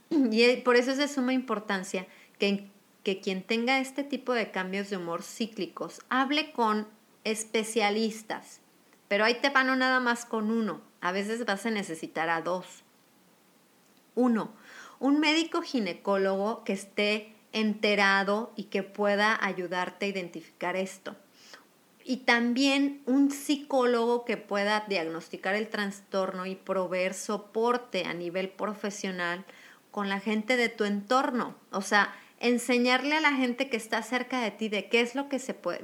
Y 0.09 0.57
por 0.63 0.77
eso 0.77 0.93
es 0.93 0.97
de 0.97 1.09
suma 1.09 1.35
importancia 1.35 2.07
que, 2.39 2.71
que 3.03 3.21
quien 3.21 3.43
tenga 3.43 3.81
este 3.81 4.03
tipo 4.03 4.33
de 4.33 4.51
cambios 4.51 4.89
de 4.89 4.97
humor 4.97 5.23
cíclicos 5.23 6.01
hable 6.09 6.51
con 6.53 6.94
especialistas, 7.25 8.61
pero 9.09 9.25
ahí 9.25 9.35
te 9.41 9.51
van 9.51 9.79
nada 9.79 10.01
más 10.01 10.25
con 10.25 10.51
uno, 10.51 10.81
a 11.01 11.13
veces 11.13 11.45
vas 11.45 11.67
a 11.67 11.71
necesitar 11.71 12.29
a 12.29 12.41
dos. 12.41 12.85
Uno, 14.15 14.53
un 15.01 15.21
médico 15.21 15.63
ginecólogo 15.63 16.65
que 16.65 16.73
esté 16.73 17.35
enterado 17.53 18.53
y 18.57 18.65
que 18.65 18.83
pueda 18.83 19.39
ayudarte 19.45 20.07
a 20.07 20.09
identificar 20.09 20.77
esto. 20.77 21.17
Y 22.05 22.19
también 22.19 23.03
un 23.07 23.31
psicólogo 23.31 24.25
que 24.25 24.37
pueda 24.37 24.85
diagnosticar 24.89 25.55
el 25.55 25.69
trastorno 25.69 26.45
y 26.45 26.55
proveer 26.55 27.15
soporte 27.15 28.05
a 28.05 28.13
nivel 28.13 28.51
profesional 28.51 29.45
con 29.91 30.09
la 30.09 30.21
gente 30.21 30.57
de 30.57 30.69
tu 30.69 30.85
entorno. 30.85 31.55
O 31.71 31.81
sea, 31.81 32.15
enseñarle 32.45 33.17
a 33.17 33.23
la 33.23 33.33
gente 33.33 33.71
que 33.71 33.79
está 33.79 34.03
cerca 34.03 34.43
de 34.43 34.51
ti 34.51 34.69
de 34.69 34.91
qué 34.91 35.01
es 35.01 35.15
lo 35.15 35.31
que 35.31 35.39
se 35.39 35.55
puede, 35.55 35.81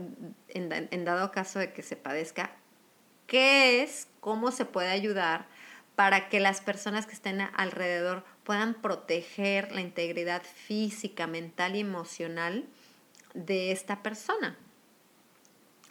en, 0.49 1.05
dado 1.07 1.33
caso 1.33 1.59
de 1.59 1.73
que 1.73 1.83
se 1.83 1.97
padezca, 1.97 2.55
qué 3.27 3.83
es, 3.83 4.09
cómo 4.21 4.51
se 4.51 4.67
puede 4.67 4.91
ayudar 4.91 5.49
para 5.97 6.29
que 6.29 6.39
las 6.39 6.61
personas 6.61 7.07
que 7.07 7.15
estén 7.15 7.41
alrededor 7.41 8.25
puedan 8.45 8.75
proteger 8.75 9.73
la 9.73 9.81
integridad 9.81 10.43
física, 10.43 11.27
mental 11.27 11.77
y 11.77 11.81
emocional 11.81 12.67
de 13.33 13.73
esta 13.73 14.03
persona 14.03 14.59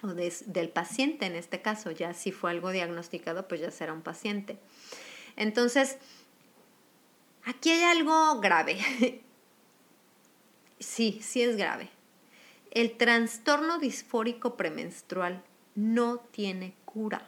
o 0.03 0.09
del 0.09 0.69
paciente 0.69 1.25
en 1.25 1.35
este 1.35 1.63
caso. 1.63 1.89
Ya 1.89 2.13
si 2.13 2.31
fue 2.31 2.51
algo 2.51 2.69
diagnosticado, 2.69 3.47
pues 3.47 3.59
ya 3.59 3.71
será 3.71 3.91
un 3.91 4.03
paciente. 4.03 4.59
Entonces, 5.35 5.97
aquí 7.43 7.71
hay 7.71 7.83
algo 7.85 8.39
grave. 8.39 8.77
sí, 10.79 11.19
sí 11.21 11.41
es 11.41 11.55
grave. 11.55 11.89
El 12.71 12.98
trastorno 12.98 13.79
disfórico 13.79 14.55
premenstrual 14.55 15.43
no 15.75 16.19
tiene 16.19 16.75
cura. 16.86 17.21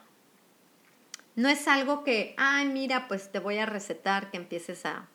No 1.35 1.49
es 1.49 1.67
algo 1.67 2.03
que, 2.03 2.35
ay, 2.37 2.67
mira, 2.67 3.07
pues 3.07 3.31
te 3.31 3.39
voy 3.39 3.57
a 3.57 3.65
recetar 3.65 4.29
que 4.29 4.37
empieces 4.37 4.85
a, 4.85 5.07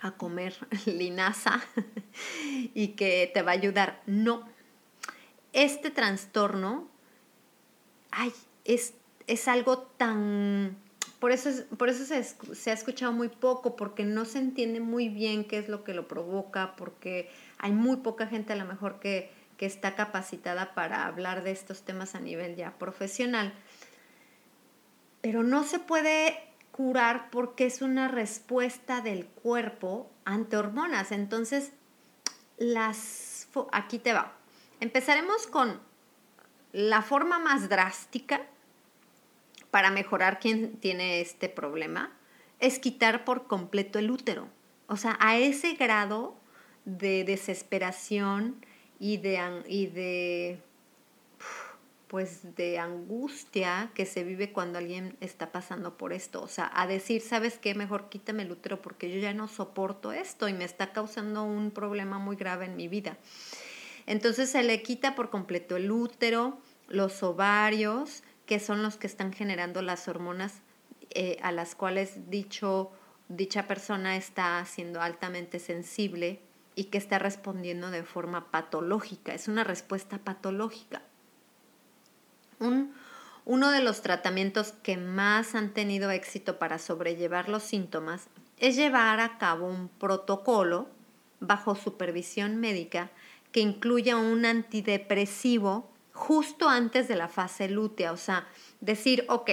a 0.00 0.12
comer 0.12 0.56
linaza 0.86 1.60
y 2.74 2.88
que 2.88 3.30
te 3.32 3.42
va 3.42 3.52
a 3.52 3.54
ayudar. 3.54 4.02
No. 4.06 4.48
Este 5.52 5.90
trastorno, 5.90 6.88
ay, 8.10 8.32
es, 8.64 8.94
es 9.26 9.48
algo 9.48 9.78
tan 9.78 10.76
por 11.18 11.32
eso, 11.32 11.50
por 11.76 11.88
eso 11.88 12.04
se, 12.04 12.22
se, 12.22 12.70
ha 12.70 12.74
escuchado 12.74 13.12
muy 13.12 13.28
poco, 13.28 13.76
porque 13.76 14.04
no 14.04 14.24
se 14.24 14.38
entiende 14.38 14.80
muy 14.80 15.08
bien 15.08 15.44
qué 15.44 15.58
es 15.58 15.68
lo 15.68 15.82
que 15.82 15.94
lo 15.94 16.06
provoca, 16.06 16.76
porque 16.76 17.30
hay 17.58 17.72
muy 17.72 17.96
poca 17.96 18.26
gente 18.26 18.52
a 18.52 18.56
lo 18.56 18.64
mejor 18.64 19.00
que, 19.00 19.30
que 19.56 19.66
está 19.66 19.96
capacitada 19.96 20.74
para 20.74 21.06
hablar 21.06 21.42
de 21.42 21.50
estos 21.50 21.82
temas 21.82 22.14
a 22.14 22.20
nivel 22.20 22.54
ya 22.54 22.78
profesional. 22.78 23.52
Pero 25.20 25.42
no 25.42 25.64
se 25.64 25.80
puede 25.80 26.38
curar 26.70 27.30
porque 27.30 27.66
es 27.66 27.82
una 27.82 28.06
respuesta 28.06 29.00
del 29.00 29.26
cuerpo 29.26 30.08
ante 30.24 30.56
hormonas. 30.56 31.10
Entonces, 31.10 31.72
las 32.56 33.48
aquí 33.72 33.98
te 33.98 34.12
va. 34.12 34.32
Empezaremos 34.78 35.48
con 35.48 35.80
la 36.72 37.02
forma 37.02 37.40
más 37.40 37.68
drástica 37.68 38.42
para 39.70 39.90
mejorar 39.90 40.40
quien 40.40 40.76
tiene 40.76 41.20
este 41.20 41.48
problema 41.48 42.12
es 42.60 42.78
quitar 42.78 43.24
por 43.24 43.46
completo 43.46 43.98
el 43.98 44.10
útero. 44.10 44.48
O 44.86 44.96
sea, 44.96 45.16
a 45.20 45.38
ese 45.38 45.74
grado 45.74 46.36
de 46.84 47.24
desesperación 47.24 48.64
y 48.98 49.18
de, 49.18 49.62
y 49.68 49.86
de 49.86 50.60
pues 52.08 52.56
de 52.56 52.78
angustia 52.78 53.90
que 53.94 54.06
se 54.06 54.24
vive 54.24 54.50
cuando 54.50 54.78
alguien 54.78 55.16
está 55.20 55.52
pasando 55.52 55.98
por 55.98 56.12
esto. 56.12 56.42
O 56.42 56.48
sea, 56.48 56.70
a 56.74 56.86
decir, 56.86 57.20
¿sabes 57.20 57.58
qué? 57.58 57.74
Mejor 57.74 58.08
quítame 58.08 58.44
el 58.44 58.50
útero 58.50 58.80
porque 58.80 59.12
yo 59.12 59.20
ya 59.20 59.34
no 59.34 59.46
soporto 59.46 60.12
esto 60.12 60.48
y 60.48 60.54
me 60.54 60.64
está 60.64 60.92
causando 60.92 61.44
un 61.44 61.70
problema 61.70 62.18
muy 62.18 62.36
grave 62.36 62.64
en 62.64 62.76
mi 62.76 62.88
vida. 62.88 63.18
Entonces 64.06 64.50
se 64.50 64.62
le 64.62 64.82
quita 64.82 65.14
por 65.14 65.28
completo 65.28 65.76
el 65.76 65.90
útero, 65.90 66.58
los 66.88 67.22
ovarios, 67.22 68.22
que 68.48 68.58
son 68.58 68.82
los 68.82 68.96
que 68.96 69.06
están 69.06 69.34
generando 69.34 69.82
las 69.82 70.08
hormonas 70.08 70.62
eh, 71.10 71.36
a 71.42 71.52
las 71.52 71.74
cuales 71.74 72.30
dicho, 72.30 72.90
dicha 73.28 73.68
persona 73.68 74.16
está 74.16 74.64
siendo 74.64 75.02
altamente 75.02 75.58
sensible 75.58 76.40
y 76.74 76.84
que 76.84 76.96
está 76.96 77.18
respondiendo 77.18 77.90
de 77.90 78.04
forma 78.04 78.50
patológica. 78.50 79.34
Es 79.34 79.48
una 79.48 79.64
respuesta 79.64 80.16
patológica. 80.16 81.02
Un, 82.58 82.94
uno 83.44 83.70
de 83.70 83.82
los 83.82 84.00
tratamientos 84.00 84.72
que 84.82 84.96
más 84.96 85.54
han 85.54 85.74
tenido 85.74 86.10
éxito 86.10 86.58
para 86.58 86.78
sobrellevar 86.78 87.50
los 87.50 87.62
síntomas 87.62 88.28
es 88.56 88.76
llevar 88.76 89.20
a 89.20 89.36
cabo 89.36 89.66
un 89.66 89.88
protocolo 89.90 90.88
bajo 91.40 91.74
supervisión 91.74 92.56
médica 92.56 93.10
que 93.52 93.60
incluya 93.60 94.16
un 94.16 94.46
antidepresivo 94.46 95.90
justo 96.18 96.68
antes 96.68 97.06
de 97.06 97.14
la 97.14 97.28
fase 97.28 97.68
lútea, 97.68 98.12
o 98.12 98.16
sea, 98.16 98.48
decir, 98.80 99.24
ok, 99.28 99.50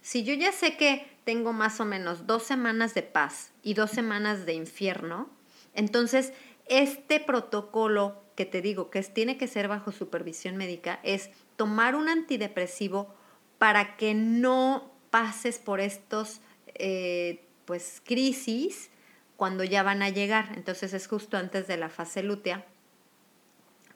si 0.00 0.24
yo 0.24 0.34
ya 0.34 0.50
sé 0.50 0.76
que 0.76 1.06
tengo 1.24 1.52
más 1.52 1.78
o 1.78 1.84
menos 1.84 2.26
dos 2.26 2.42
semanas 2.42 2.94
de 2.94 3.02
paz 3.02 3.52
y 3.62 3.74
dos 3.74 3.90
semanas 3.90 4.46
de 4.46 4.54
infierno, 4.54 5.28
entonces 5.74 6.32
este 6.66 7.20
protocolo 7.20 8.22
que 8.34 8.46
te 8.46 8.62
digo 8.62 8.90
que 8.90 9.02
tiene 9.02 9.36
que 9.36 9.46
ser 9.46 9.68
bajo 9.68 9.92
supervisión 9.92 10.56
médica 10.56 11.00
es 11.02 11.30
tomar 11.56 11.94
un 11.94 12.08
antidepresivo 12.08 13.14
para 13.58 13.96
que 13.96 14.14
no 14.14 14.90
pases 15.10 15.58
por 15.58 15.80
estos 15.80 16.40
eh, 16.74 17.44
pues 17.66 18.02
crisis 18.04 18.90
cuando 19.36 19.64
ya 19.64 19.82
van 19.82 20.02
a 20.02 20.08
llegar. 20.08 20.52
Entonces 20.56 20.94
es 20.94 21.06
justo 21.06 21.36
antes 21.36 21.66
de 21.66 21.76
la 21.76 21.88
fase 21.88 22.22
lútea 22.22 22.66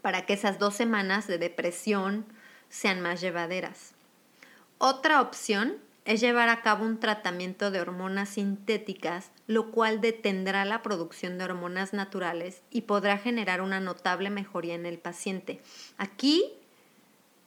para 0.03 0.27
que 0.27 0.35
esas 0.35 0.59
dos 0.59 0.75
semanas 0.75 1.27
de 1.27 1.39
depresión 1.39 2.27
sean 2.69 3.01
más 3.01 3.21
llevaderas. 3.21 3.95
Otra 4.79 5.21
opción 5.21 5.79
es 6.05 6.21
llevar 6.21 6.49
a 6.49 6.63
cabo 6.63 6.87
un 6.87 7.01
tratamiento 7.01 7.71
de 7.71 7.81
hormonas 7.81 8.31
sintéticas, 8.31 9.31
lo 9.47 9.71
cual 9.73 10.01
detendrá 10.01 10.65
la 10.65 10.83
producción 10.83 11.37
de 11.37 11.45
hormonas 11.45 11.93
naturales 11.93 12.63
y 12.71 12.83
podrá 12.83 13.19
generar 13.19 13.61
una 13.61 13.81
notable 13.81 14.31
mejoría 14.31 14.75
en 14.75 14.87
el 14.87 14.99
paciente. 14.99 15.61
Aquí, 15.99 16.55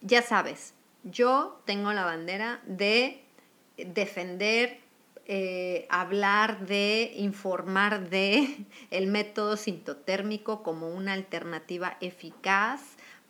ya 0.02 0.22
sabes, 0.22 0.76
yo 1.04 1.60
tengo 1.66 1.92
la 1.94 2.06
bandera 2.06 2.62
de 2.68 3.24
defender 3.78 4.81
eh, 5.26 5.88
hablar 5.90 6.66
de, 6.66 7.14
informar 7.16 8.10
de 8.10 8.66
el 8.92 9.08
método 9.08 9.58
sintotérmico 9.58 10.64
como 10.64 10.90
una 10.90 11.14
alternativa 11.14 11.98
eficaz 12.02 12.82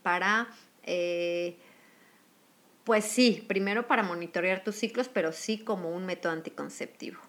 para, 0.01 0.47
eh, 0.83 1.57
pues 2.83 3.05
sí, 3.05 3.43
primero 3.47 3.87
para 3.87 4.03
monitorear 4.03 4.63
tus 4.63 4.75
ciclos, 4.75 5.09
pero 5.09 5.31
sí 5.31 5.59
como 5.59 5.91
un 5.91 6.05
método 6.05 6.33
anticonceptivo. 6.33 7.19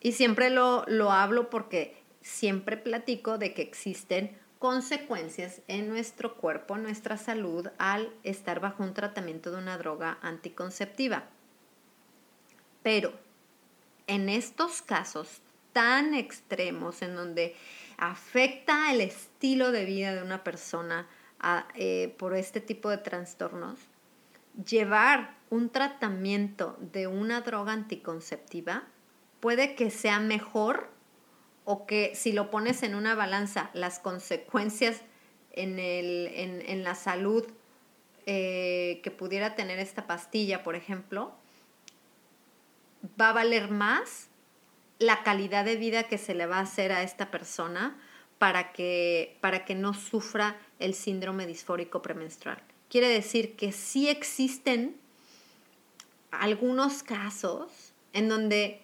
Y 0.00 0.12
siempre 0.12 0.50
lo, 0.50 0.84
lo 0.86 1.12
hablo 1.12 1.50
porque 1.50 2.02
siempre 2.20 2.76
platico 2.76 3.38
de 3.38 3.54
que 3.54 3.62
existen 3.62 4.36
consecuencias 4.58 5.62
en 5.68 5.88
nuestro 5.88 6.36
cuerpo, 6.36 6.76
nuestra 6.78 7.16
salud, 7.16 7.68
al 7.78 8.12
estar 8.24 8.60
bajo 8.60 8.82
un 8.82 8.94
tratamiento 8.94 9.50
de 9.50 9.58
una 9.58 9.78
droga 9.78 10.18
anticonceptiva. 10.22 11.24
Pero 12.82 13.12
en 14.08 14.28
estos 14.28 14.82
casos 14.82 15.40
tan 15.72 16.14
extremos 16.14 17.02
en 17.02 17.14
donde 17.14 17.54
afecta 17.98 18.92
el 18.92 19.00
estilo 19.00 19.70
de 19.70 19.84
vida 19.84 20.14
de 20.14 20.22
una 20.22 20.42
persona 20.42 21.06
eh, 21.76 22.14
por 22.18 22.34
este 22.34 22.60
tipo 22.60 22.90
de 22.90 22.98
trastornos, 22.98 23.78
llevar 24.68 25.36
un 25.50 25.70
tratamiento 25.70 26.76
de 26.80 27.06
una 27.06 27.42
droga 27.42 27.72
anticonceptiva 27.72 28.84
puede 29.38 29.76
que 29.76 29.90
sea 29.90 30.18
mejor 30.18 30.90
o 31.64 31.86
que 31.86 32.14
si 32.14 32.32
lo 32.32 32.50
pones 32.50 32.82
en 32.82 32.94
una 32.94 33.14
balanza, 33.14 33.70
las 33.74 33.98
consecuencias 33.98 35.02
en, 35.52 36.82
la 36.82 36.94
salud 36.94 37.46
eh, 38.26 39.00
que 39.02 39.10
pudiera 39.10 39.54
tener 39.54 39.78
esta 39.78 40.06
pastilla, 40.06 40.62
por 40.62 40.76
ejemplo, 40.76 41.37
va 43.20 43.30
a 43.30 43.32
valer 43.32 43.70
más 43.70 44.28
la 44.98 45.22
calidad 45.22 45.64
de 45.64 45.76
vida 45.76 46.04
que 46.04 46.18
se 46.18 46.34
le 46.34 46.46
va 46.46 46.58
a 46.58 46.62
hacer 46.62 46.92
a 46.92 47.02
esta 47.02 47.30
persona 47.30 47.96
para 48.38 48.72
que, 48.72 49.36
para 49.40 49.64
que 49.64 49.74
no 49.74 49.94
sufra 49.94 50.56
el 50.78 50.94
síndrome 50.94 51.46
disfórico 51.46 52.02
premenstrual. 52.02 52.62
Quiere 52.88 53.08
decir 53.08 53.56
que 53.56 53.72
sí 53.72 54.08
existen 54.08 54.96
algunos 56.30 57.02
casos 57.02 57.92
en 58.12 58.28
donde 58.28 58.82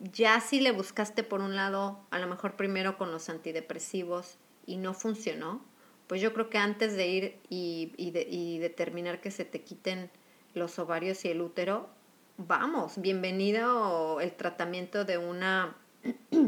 ya 0.00 0.40
si 0.40 0.60
le 0.60 0.72
buscaste 0.72 1.22
por 1.22 1.40
un 1.40 1.56
lado, 1.56 2.00
a 2.10 2.18
lo 2.18 2.26
mejor 2.26 2.56
primero 2.56 2.98
con 2.98 3.10
los 3.10 3.28
antidepresivos 3.28 4.36
y 4.66 4.76
no 4.76 4.94
funcionó, 4.94 5.64
pues 6.06 6.20
yo 6.20 6.32
creo 6.32 6.50
que 6.50 6.58
antes 6.58 6.94
de 6.94 7.06
ir 7.08 7.36
y, 7.48 7.92
y 7.96 8.58
determinar 8.58 9.20
que 9.20 9.30
se 9.30 9.44
te 9.44 9.62
quiten 9.62 10.10
los 10.54 10.78
ovarios 10.78 11.24
y 11.24 11.28
el 11.28 11.40
útero, 11.40 11.88
vamos, 12.38 13.00
bienvenido 13.00 14.20
el 14.20 14.32
tratamiento 14.32 15.04
de 15.04 15.18
una 15.18 15.76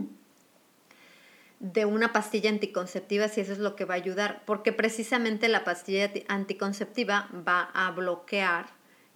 de 1.60 1.84
una 1.84 2.12
pastilla 2.12 2.48
anticonceptiva 2.48 3.28
si 3.28 3.40
eso 3.40 3.52
es 3.52 3.58
lo 3.58 3.76
que 3.76 3.84
va 3.84 3.94
a 3.94 3.96
ayudar, 3.96 4.42
porque 4.46 4.72
precisamente 4.72 5.48
la 5.48 5.64
pastilla 5.64 6.10
anticonceptiva 6.28 7.28
va 7.46 7.70
a 7.74 7.90
bloquear 7.90 8.66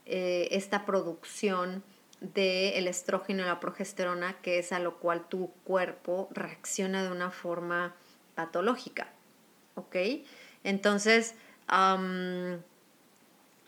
eh, 0.05 0.49
esta 0.51 0.85
producción 0.85 1.85
del 2.21 2.89
estrógeno 2.89 3.45
y 3.45 3.47
la 3.47 3.61
progesterona, 3.61 4.41
que 4.43 4.59
es 4.59 4.73
a 4.73 4.81
lo 4.81 4.99
cual 4.99 5.29
tu 5.29 5.53
cuerpo 5.65 6.29
reacciona 6.33 7.03
de 7.03 7.11
una 7.11 7.31
forma 7.31 7.95
patológica. 8.35 9.09
¿Ok? 9.77 9.97
Entonces, 10.65 11.35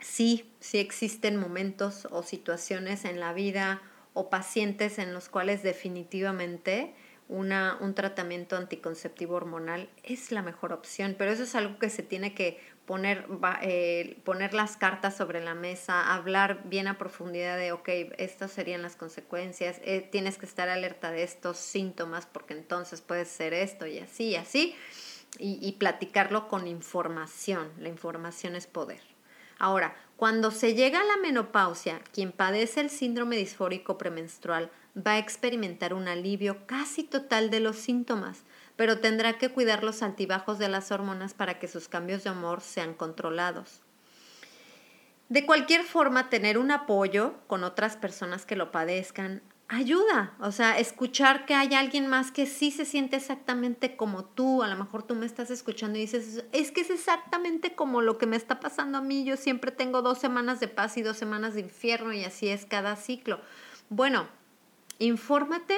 sí, 0.06 0.50
sí 0.60 0.78
existen 0.78 1.36
momentos 1.36 2.06
o 2.10 2.22
situaciones 2.22 3.04
en 3.04 3.20
la 3.20 3.32
vida 3.32 3.82
o 4.14 4.30
pacientes 4.30 4.98
en 4.98 5.12
los 5.12 5.28
cuales 5.28 5.62
definitivamente 5.62 6.94
una, 7.28 7.76
un 7.80 7.94
tratamiento 7.94 8.56
anticonceptivo 8.56 9.34
hormonal 9.34 9.90
es 10.04 10.30
la 10.30 10.42
mejor 10.42 10.72
opción, 10.72 11.16
pero 11.18 11.32
eso 11.32 11.42
es 11.42 11.54
algo 11.56 11.78
que 11.78 11.90
se 11.90 12.04
tiene 12.04 12.34
que 12.34 12.60
poner, 12.86 13.26
eh, 13.62 14.16
poner 14.24 14.54
las 14.54 14.76
cartas 14.76 15.16
sobre 15.16 15.42
la 15.42 15.54
mesa, 15.54 16.14
hablar 16.14 16.62
bien 16.64 16.86
a 16.86 16.98
profundidad 16.98 17.58
de, 17.58 17.72
ok, 17.72 17.88
estas 18.16 18.52
serían 18.52 18.82
las 18.82 18.94
consecuencias, 18.94 19.80
eh, 19.84 20.08
tienes 20.10 20.38
que 20.38 20.46
estar 20.46 20.68
alerta 20.68 21.10
de 21.10 21.24
estos 21.24 21.56
síntomas 21.56 22.26
porque 22.26 22.54
entonces 22.54 23.00
puede 23.00 23.24
ser 23.24 23.54
esto 23.54 23.86
y 23.88 23.98
así 23.98 24.28
y 24.28 24.36
así, 24.36 24.76
y, 25.38 25.58
y 25.60 25.72
platicarlo 25.72 26.46
con 26.46 26.68
información, 26.68 27.72
la 27.80 27.88
información 27.88 28.54
es 28.54 28.68
poder. 28.68 29.15
Ahora, 29.58 29.94
cuando 30.16 30.50
se 30.50 30.74
llega 30.74 31.00
a 31.00 31.04
la 31.04 31.16
menopausia, 31.18 32.00
quien 32.12 32.32
padece 32.32 32.80
el 32.80 32.90
síndrome 32.90 33.36
disfórico 33.36 33.98
premenstrual 33.98 34.70
va 34.96 35.12
a 35.12 35.18
experimentar 35.18 35.92
un 35.92 36.08
alivio 36.08 36.66
casi 36.66 37.04
total 37.04 37.50
de 37.50 37.60
los 37.60 37.76
síntomas, 37.76 38.44
pero 38.76 39.00
tendrá 39.00 39.38
que 39.38 39.50
cuidar 39.50 39.84
los 39.84 40.02
altibajos 40.02 40.58
de 40.58 40.68
las 40.68 40.90
hormonas 40.90 41.34
para 41.34 41.58
que 41.58 41.68
sus 41.68 41.88
cambios 41.88 42.24
de 42.24 42.30
humor 42.30 42.60
sean 42.60 42.94
controlados. 42.94 43.82
De 45.28 45.44
cualquier 45.44 45.82
forma, 45.82 46.30
tener 46.30 46.56
un 46.56 46.70
apoyo 46.70 47.34
con 47.46 47.64
otras 47.64 47.96
personas 47.96 48.46
que 48.46 48.56
lo 48.56 48.70
padezcan 48.70 49.42
ayuda, 49.68 50.35
o 50.40 50.52
sea, 50.52 50.79
escuchar 50.79 51.44
que 51.44 51.55
hay 51.55 51.74
alguien 51.74 52.07
más 52.07 52.31
que 52.31 52.46
sí 52.46 52.70
se 52.70 52.85
siente 52.85 53.16
exactamente 53.16 53.96
como 53.96 54.24
tú, 54.24 54.62
a 54.62 54.68
lo 54.68 54.76
mejor 54.76 55.02
tú 55.02 55.16
me 55.16 55.26
estás 55.26 55.50
escuchando 55.50 55.98
y 55.98 56.02
dices, 56.02 56.44
es 56.52 56.70
que 56.70 56.83
es 56.83 56.90
exactamente 56.90 57.74
como 57.74 58.00
lo 58.00 58.16
que 58.16 58.26
me 58.26 58.37
está 58.37 58.61
pasando 58.61 58.98
a 58.98 59.00
mí, 59.00 59.24
yo 59.24 59.37
siempre 59.37 59.72
tengo 59.72 60.02
dos 60.02 60.18
semanas 60.18 60.61
de 60.61 60.68
paz 60.68 60.96
y 60.96 61.02
dos 61.02 61.16
semanas 61.16 61.55
de 61.55 61.62
infierno 61.62 62.12
y 62.12 62.24
así 62.24 62.48
es 62.48 62.64
cada 62.64 62.94
ciclo. 62.94 63.40
Bueno, 63.88 64.29
infórmate 65.00 65.76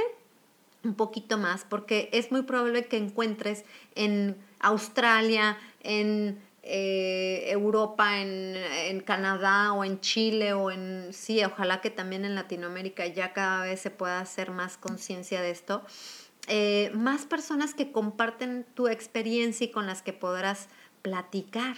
un 0.85 0.94
poquito 0.94 1.38
más 1.38 1.64
porque 1.64 2.11
es 2.12 2.31
muy 2.31 2.42
probable 2.42 2.87
que 2.87 2.98
encuentres 2.98 3.64
en 3.94 4.37
Australia, 4.61 5.57
en 5.81 6.38
eh, 6.62 7.44
Europa, 7.49 8.21
en, 8.21 9.01
Canadá 9.01 9.73
o 9.73 9.85
en 9.85 10.01
Chile 10.01 10.53
o 10.53 10.71
en, 10.71 11.09
sí, 11.12 11.42
ojalá 11.44 11.81
que 11.81 11.90
también 11.90 12.25
en 12.25 12.35
Latinoamérica 12.35 13.07
ya 13.07 13.33
cada 13.33 13.62
vez 13.62 13.81
se 13.81 13.90
pueda 13.90 14.21
hacer 14.21 14.51
más 14.51 14.77
conciencia 14.77 15.40
de 15.40 15.51
esto. 15.51 15.83
Eh, 16.49 16.90
más 16.94 17.27
personas 17.27 17.75
que 17.75 17.92
comparten 17.92 18.66
tu 18.75 18.88
experiencia 18.88 19.66
y 19.66 19.71
con 19.71 19.87
las 19.87 20.03
que 20.03 20.12
podrás 20.12 20.68
platicar. 21.03 21.77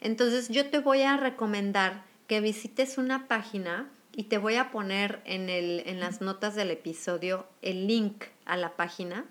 Entonces 0.00 0.48
yo 0.48 0.68
te 0.68 0.78
voy 0.78 1.02
a 1.02 1.16
recomendar 1.16 2.04
que 2.26 2.40
visites 2.40 2.98
una 2.98 3.26
página 3.26 3.90
y 4.16 4.24
te 4.24 4.38
voy 4.38 4.56
a 4.56 4.70
poner 4.70 5.22
en, 5.24 5.48
el, 5.48 5.82
en 5.86 6.00
las 6.00 6.20
notas 6.20 6.54
del 6.54 6.70
episodio 6.70 7.46
el 7.62 7.86
link 7.86 8.24
a 8.44 8.56
la 8.56 8.76
página, 8.76 9.24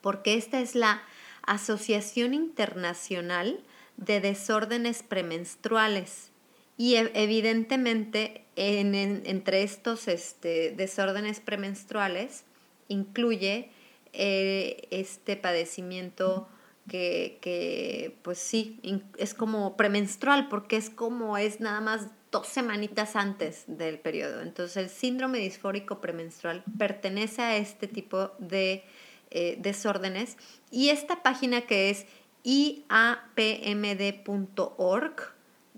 porque 0.00 0.34
esta 0.34 0.60
es 0.60 0.74
la 0.74 1.02
Asociación 1.46 2.34
Internacional 2.34 3.60
de 3.96 4.20
Desórdenes 4.20 5.02
Premenstruales. 5.02 6.30
Y 6.76 6.96
e, 6.96 7.10
evidentemente 7.14 8.44
entre 8.56 9.62
estos 9.62 10.08
este, 10.08 10.72
desórdenes 10.72 11.40
premenstruales 11.40 12.44
incluye 12.88 13.70
eh, 14.12 14.88
este 14.90 15.36
padecimiento 15.36 16.48
que, 16.88 17.38
que, 17.42 18.16
pues 18.22 18.38
sí, 18.38 18.80
es 19.18 19.34
como 19.34 19.76
premenstrual 19.76 20.48
porque 20.48 20.76
es 20.76 20.88
como 20.88 21.36
es 21.36 21.60
nada 21.60 21.80
más 21.80 22.08
dos 22.30 22.46
semanitas 22.46 23.16
antes 23.16 23.64
del 23.66 23.98
periodo. 23.98 24.40
Entonces 24.42 24.76
el 24.76 24.88
síndrome 24.88 25.38
disfórico 25.38 26.00
premenstrual 26.00 26.62
pertenece 26.78 27.42
a 27.42 27.56
este 27.56 27.88
tipo 27.88 28.32
de 28.38 28.84
eh, 29.30 29.56
desórdenes. 29.58 30.36
Y 30.70 30.90
esta 30.90 31.22
página 31.22 31.62
que 31.62 31.90
es 31.90 32.06
iapmd.org, 32.42 33.36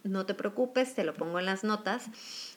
no 0.04 0.26
te 0.26 0.34
preocupes, 0.34 0.94
te 0.94 1.04
lo 1.04 1.14
pongo 1.14 1.38
en 1.38 1.46
las 1.46 1.64
notas, 1.64 2.06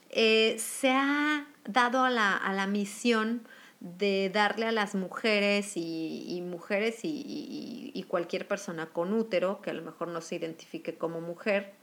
eh, 0.09 0.57
se 0.59 0.89
ha 0.91 1.47
dado 1.65 2.03
a 2.03 2.09
la, 2.09 2.35
a 2.35 2.53
la, 2.53 2.67
misión 2.67 3.47
de 3.79 4.29
darle 4.29 4.67
a 4.67 4.71
las 4.71 4.93
mujeres 4.93 5.73
y, 5.75 6.41
mujeres 6.45 6.99
y, 7.03 8.05
cualquier 8.07 8.45
persona 8.45 8.87
con 8.87 9.13
útero, 9.13 9.61
que 9.61 9.69
a 9.69 9.73
lo 9.73 9.81
mejor 9.83 10.09
no 10.09 10.19
se 10.19 10.35
identifique 10.35 10.97
como 10.97 11.21
mujer, 11.21 11.73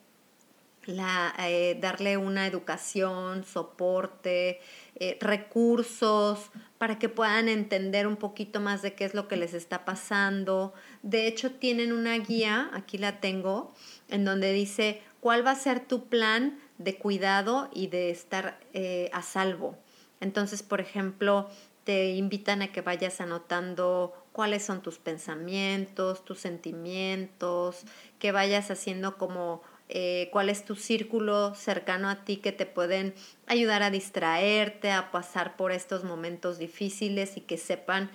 eh, 0.88 1.76
darle 1.80 2.16
una 2.16 2.46
educación, 2.46 3.44
soporte, 3.44 4.60
eh, 4.96 5.18
recursos 5.20 6.50
para 6.78 6.98
que 6.98 7.08
puedan 7.08 7.48
entender 7.48 8.06
un 8.06 8.16
poquito 8.16 8.60
más 8.60 8.80
de 8.80 8.94
qué 8.94 9.04
es 9.04 9.14
lo 9.14 9.28
que 9.28 9.36
les 9.36 9.52
está 9.52 9.84
pasando. 9.84 10.72
De 11.02 11.26
hecho, 11.26 11.52
tienen 11.52 11.92
una 11.92 12.16
guía, 12.18 12.70
aquí 12.72 12.96
la 12.96 13.20
tengo, 13.20 13.74
en 14.08 14.24
donde 14.24 14.52
dice 14.52 15.02
cuál 15.20 15.46
va 15.46 15.50
a 15.50 15.56
ser 15.56 15.80
tu 15.80 16.08
plan 16.08 16.58
de 16.78 16.96
cuidado 16.96 17.68
y 17.74 17.88
de 17.88 18.10
estar 18.10 18.58
eh, 18.72 19.10
a 19.12 19.22
salvo. 19.22 19.76
Entonces, 20.20 20.62
por 20.62 20.80
ejemplo, 20.80 21.50
te 21.84 22.10
invitan 22.10 22.62
a 22.62 22.72
que 22.72 22.80
vayas 22.80 23.20
anotando 23.20 24.14
cuáles 24.32 24.64
son 24.64 24.82
tus 24.82 24.98
pensamientos, 24.98 26.24
tus 26.24 26.38
sentimientos, 26.38 27.84
que 28.18 28.32
vayas 28.32 28.70
haciendo 28.70 29.16
como 29.16 29.62
eh, 29.88 30.28
cuál 30.32 30.50
es 30.50 30.64
tu 30.64 30.76
círculo 30.76 31.54
cercano 31.54 32.10
a 32.10 32.24
ti 32.24 32.36
que 32.36 32.52
te 32.52 32.66
pueden 32.66 33.14
ayudar 33.46 33.82
a 33.82 33.90
distraerte, 33.90 34.90
a 34.90 35.10
pasar 35.10 35.56
por 35.56 35.72
estos 35.72 36.04
momentos 36.04 36.58
difíciles 36.58 37.36
y 37.36 37.40
que 37.40 37.56
sepan 37.56 38.10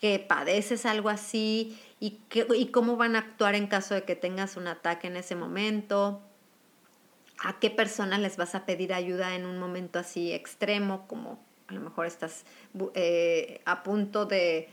que 0.00 0.18
padeces 0.18 0.86
algo 0.86 1.08
así 1.08 1.78
y, 2.00 2.18
que, 2.28 2.46
y 2.56 2.68
cómo 2.68 2.96
van 2.96 3.16
a 3.16 3.20
actuar 3.20 3.54
en 3.54 3.66
caso 3.66 3.94
de 3.94 4.04
que 4.04 4.16
tengas 4.16 4.56
un 4.56 4.68
ataque 4.68 5.08
en 5.08 5.16
ese 5.16 5.34
momento, 5.34 6.22
a 7.40 7.58
qué 7.58 7.70
personas 7.70 8.20
les 8.20 8.36
vas 8.36 8.54
a 8.54 8.64
pedir 8.64 8.92
ayuda 8.92 9.34
en 9.34 9.44
un 9.44 9.58
momento 9.58 9.98
así 9.98 10.32
extremo, 10.32 11.06
como 11.08 11.38
a 11.68 11.74
lo 11.74 11.80
mejor 11.80 12.06
estás 12.06 12.44
eh, 12.94 13.60
a 13.64 13.82
punto 13.82 14.24
de, 14.24 14.68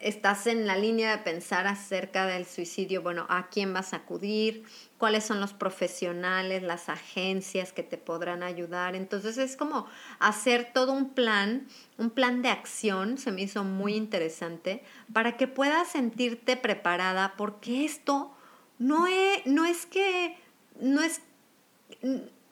estás 0.00 0.46
en 0.46 0.66
la 0.66 0.76
línea 0.76 1.16
de 1.16 1.22
pensar 1.22 1.66
acerca 1.66 2.26
del 2.26 2.46
suicidio, 2.46 3.02
bueno, 3.02 3.26
¿a 3.28 3.48
quién 3.48 3.72
vas 3.72 3.92
a 3.92 3.98
acudir? 3.98 4.64
¿Cuáles 4.98 5.24
son 5.24 5.40
los 5.40 5.52
profesionales, 5.52 6.62
las 6.62 6.88
agencias 6.88 7.72
que 7.72 7.82
te 7.82 7.98
podrán 7.98 8.42
ayudar? 8.42 8.94
Entonces 8.94 9.36
es 9.36 9.56
como 9.56 9.86
hacer 10.18 10.70
todo 10.72 10.92
un 10.92 11.10
plan, 11.10 11.66
un 11.98 12.10
plan 12.10 12.40
de 12.42 12.48
acción, 12.48 13.18
se 13.18 13.30
me 13.30 13.42
hizo 13.42 13.64
muy 13.64 13.94
interesante, 13.94 14.82
para 15.12 15.36
que 15.36 15.48
puedas 15.48 15.88
sentirte 15.88 16.56
preparada, 16.56 17.34
porque 17.36 17.84
esto 17.84 18.34
no 18.78 19.06
es, 19.06 19.46
no 19.46 19.64
es 19.66 19.86
que, 19.86 20.36
no 20.80 21.02
es, 21.02 21.20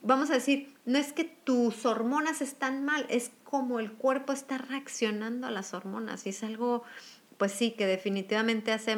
vamos 0.02 0.30
a 0.30 0.34
decir, 0.34 0.74
no 0.84 0.98
es 0.98 1.12
que 1.12 1.24
tus 1.24 1.86
hormonas 1.86 2.42
están 2.42 2.84
mal, 2.84 3.06
es 3.08 3.30
como 3.50 3.80
el 3.80 3.92
cuerpo 3.92 4.32
está 4.32 4.58
reaccionando 4.58 5.46
a 5.46 5.50
las 5.50 5.74
hormonas. 5.74 6.26
Y 6.26 6.30
es 6.30 6.42
algo, 6.44 6.84
pues 7.36 7.52
sí, 7.52 7.72
que 7.72 7.86
definitivamente 7.86 8.72
hace, 8.72 8.96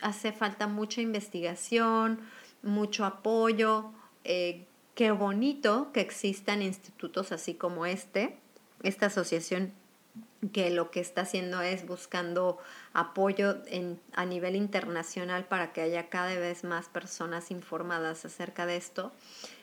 hace 0.00 0.32
falta 0.32 0.66
mucha 0.66 1.00
investigación, 1.00 2.20
mucho 2.62 3.04
apoyo. 3.04 3.92
Eh, 4.24 4.66
qué 4.94 5.12
bonito 5.12 5.92
que 5.92 6.00
existan 6.00 6.62
institutos 6.62 7.30
así 7.30 7.54
como 7.54 7.86
este, 7.86 8.36
esta 8.82 9.06
asociación 9.06 9.72
que 10.52 10.70
lo 10.70 10.90
que 10.90 10.98
está 10.98 11.20
haciendo 11.20 11.62
es 11.62 11.86
buscando 11.86 12.58
apoyo 12.92 13.58
en, 13.66 14.00
a 14.14 14.26
nivel 14.26 14.56
internacional 14.56 15.44
para 15.44 15.72
que 15.72 15.80
haya 15.80 16.08
cada 16.08 16.34
vez 16.36 16.64
más 16.64 16.88
personas 16.88 17.52
informadas 17.52 18.24
acerca 18.24 18.66
de 18.66 18.76
esto. 18.76 19.12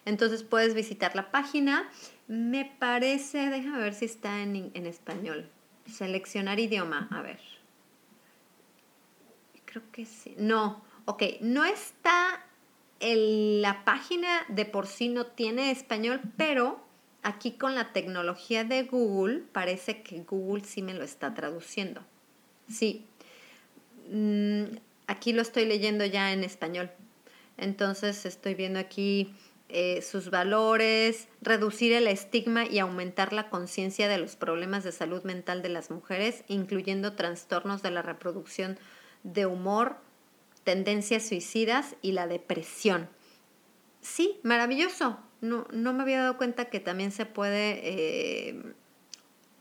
Entonces 0.06 0.44
puedes 0.44 0.74
visitar 0.74 1.16
la 1.16 1.32
página 1.32 1.90
me 2.30 2.64
parece, 2.64 3.50
déjame 3.50 3.80
ver 3.80 3.96
si 3.96 4.06
está 4.06 4.44
en, 4.44 4.72
en 4.74 4.86
español. 4.86 5.50
Seleccionar 5.92 6.60
idioma, 6.60 7.10
a 7.12 7.24
ver. 7.24 7.40
Creo 9.66 9.84
que 9.92 10.06
sí. 10.06 10.36
No, 10.38 10.84
ok, 11.06 11.24
no 11.42 11.66
está 11.66 12.46
en 13.00 13.64
la 13.64 13.84
página 13.84 14.46
de 14.48 14.66
por 14.66 14.86
sí 14.86 15.10
no 15.10 15.26
tiene 15.26 15.72
español, 15.72 16.22
pero 16.38 16.80
aquí 17.24 17.54
con 17.54 17.74
la 17.74 17.94
tecnología 17.94 18.64
de 18.64 18.84
Google 18.84 19.42
parece 19.52 20.04
que 20.04 20.20
Google 20.20 20.64
sí 20.64 20.84
me 20.84 20.94
lo 20.94 21.04
está 21.04 21.34
traduciendo. 21.34 22.02
Sí, 22.70 23.08
mm, 24.12 24.66
aquí 25.08 25.34
lo 25.34 25.42
estoy 25.42 25.66
leyendo 25.66 26.06
ya 26.06 26.32
en 26.32 26.44
español. 26.44 26.92
Entonces 27.58 28.26
estoy 28.28 28.54
viendo 28.54 28.80
aquí 28.80 29.34
eh, 29.70 30.02
sus 30.02 30.32
valores, 30.32 31.28
reducir 31.42 31.94
el 31.94 32.08
estigma 32.08 32.66
y 32.66 32.80
aumentar 32.80 33.34
la 33.34 33.50
conciencia 33.50 34.08
de 34.08 34.18
los 34.18 34.36
problemas 34.36 34.84
de 34.84 34.92
salud 34.92 35.24
mental 35.24 35.62
de 35.62 35.70
las 35.70 35.92
mujeres, 35.92 36.44
incluyendo 36.48 37.14
trastornos 37.14 37.84
de 37.84 37.92
la 37.92 38.02
reproducción 38.02 38.80
de 39.22 39.46
humor, 39.46 39.98
tendencias 40.64 41.28
suicidas 41.28 41.96
y 42.02 42.14
la 42.14 42.26
depresión. 42.26 43.10
Sí, 44.02 44.40
maravilloso. 44.44 45.20
No, 45.42 45.68
no 45.72 45.94
me 45.94 46.02
había 46.02 46.22
dado 46.22 46.38
cuenta 46.38 46.66
que 46.66 46.80
también 46.80 47.12
se 47.12 47.28
puede 47.28 47.80
eh, 47.84 48.74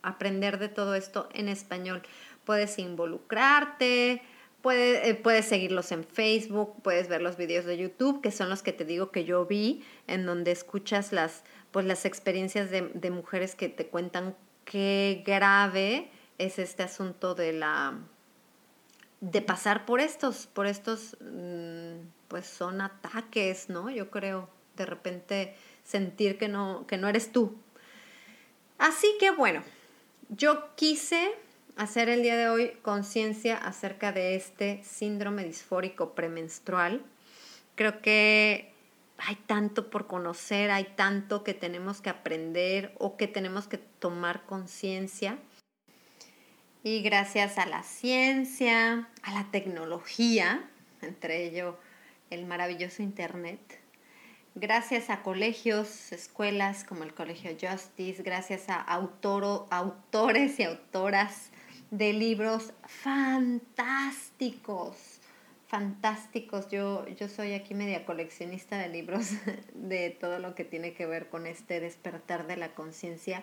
aprender 0.03 0.59
de 0.59 0.69
todo 0.69 0.95
esto 0.95 1.29
en 1.35 1.49
español. 1.49 2.03
puedes 2.45 2.79
involucrarte, 2.79 4.23
puedes, 4.69 5.07
eh, 5.07 5.15
puedes 5.15 5.47
seguirlos 5.47 5.93
en 5.93 6.05
Facebook, 6.05 6.83
puedes 6.83 7.09
ver 7.09 7.23
los 7.23 7.39
videos 7.39 7.65
de 7.65 7.79
YouTube, 7.79 8.21
que 8.21 8.31
son 8.31 8.51
los 8.51 8.63
que 8.63 8.75
te 8.75 8.85
digo 8.85 9.11
que 9.11 9.25
yo 9.25 9.47
vi, 9.47 9.83
en 10.07 10.27
donde 10.27 10.51
escuchas 10.51 11.11
las, 11.11 11.43
pues, 11.71 11.87
las 11.87 12.05
experiencias 12.05 12.69
de, 12.71 12.83
de 12.93 13.11
mujeres 13.11 13.55
que 13.55 13.71
te 13.71 13.87
cuentan 13.87 14.37
qué 14.67 15.23
grave 15.25 16.11
es 16.37 16.59
este 16.59 16.83
asunto 16.83 17.35
de 17.35 17.55
la 17.55 17.99
de 19.23 19.41
pasar 19.41 19.87
por 19.87 20.01
estos, 20.01 20.47
por 20.47 20.67
estos, 20.67 21.17
mm, 21.23 22.07
pues 22.29 22.47
son 22.47 22.83
ataques, 22.83 23.71
¿no? 23.71 23.89
Yo 23.89 24.11
creo, 24.11 24.51
de 24.77 24.85
repente 24.85 25.57
sentir 25.83 26.37
que 26.37 26.49
no, 26.49 26.87
que 26.87 26.99
no 26.99 27.09
eres 27.09 27.33
tú. 27.33 27.57
Así 28.77 29.09
que 29.19 29.31
bueno, 29.31 29.63
yo 30.29 30.77
quise 30.77 31.35
hacer 31.79 32.09
el 32.09 32.23
día 32.23 32.37
de 32.37 32.49
hoy 32.49 32.73
conciencia 32.83 33.57
acerca 33.57 34.11
de 34.11 34.35
este 34.35 34.83
síndrome 34.83 35.45
disfórico 35.45 36.13
premenstrual. 36.15 37.05
Creo 37.77 38.03
que 38.03 38.73
hay 39.17 39.37
tanto 39.47 39.89
por 39.89 40.09
conocer, 40.09 40.73
hay 40.73 40.93
tanto 40.97 41.45
que 41.45 41.55
tenemos 41.55 42.01
que 42.01 42.11
aprender 42.11 42.95
o 42.99 43.17
que 43.17 43.29
tenemos 43.29 43.69
que 43.69 43.79
tomar 43.79 44.45
conciencia. 44.45 45.39
Y 46.83 47.01
gracias 47.03 47.59
a 47.59 47.67
la 47.67 47.85
ciencia, 47.85 49.09
a 49.23 49.35
la 49.35 49.51
tecnología, 49.53 50.69
entre 51.01 51.45
ello 51.45 51.79
el 52.31 52.45
maravilloso 52.45 53.03
Internet, 53.05 53.61
gracias 54.57 55.11
a 55.11 55.23
colegios, 55.23 56.11
escuelas 56.11 56.83
como 56.83 57.05
el 57.05 57.15
Colegio 57.15 57.53
Justice, 57.53 58.23
gracias 58.25 58.69
a 58.69 58.81
autores 58.81 60.59
y 60.59 60.65
autoras 60.65 61.53
de 61.91 62.13
libros 62.13 62.73
fantásticos, 62.87 65.21
fantásticos. 65.67 66.71
Yo, 66.71 67.09
yo 67.09 67.29
soy 67.29 67.55
aquí 67.55 67.75
media 67.75 68.05
coleccionista 68.05 68.79
de 68.79 68.89
libros 68.89 69.31
de 69.75 70.11
todo 70.11 70.39
lo 70.39 70.55
que 70.55 70.65
tiene 70.65 70.95
que 70.95 71.07
ver 71.07 71.29
con 71.29 71.47
este 71.47 71.81
despertar 71.81 72.47
de 72.47 72.57
la 72.57 72.75
conciencia. 72.75 73.43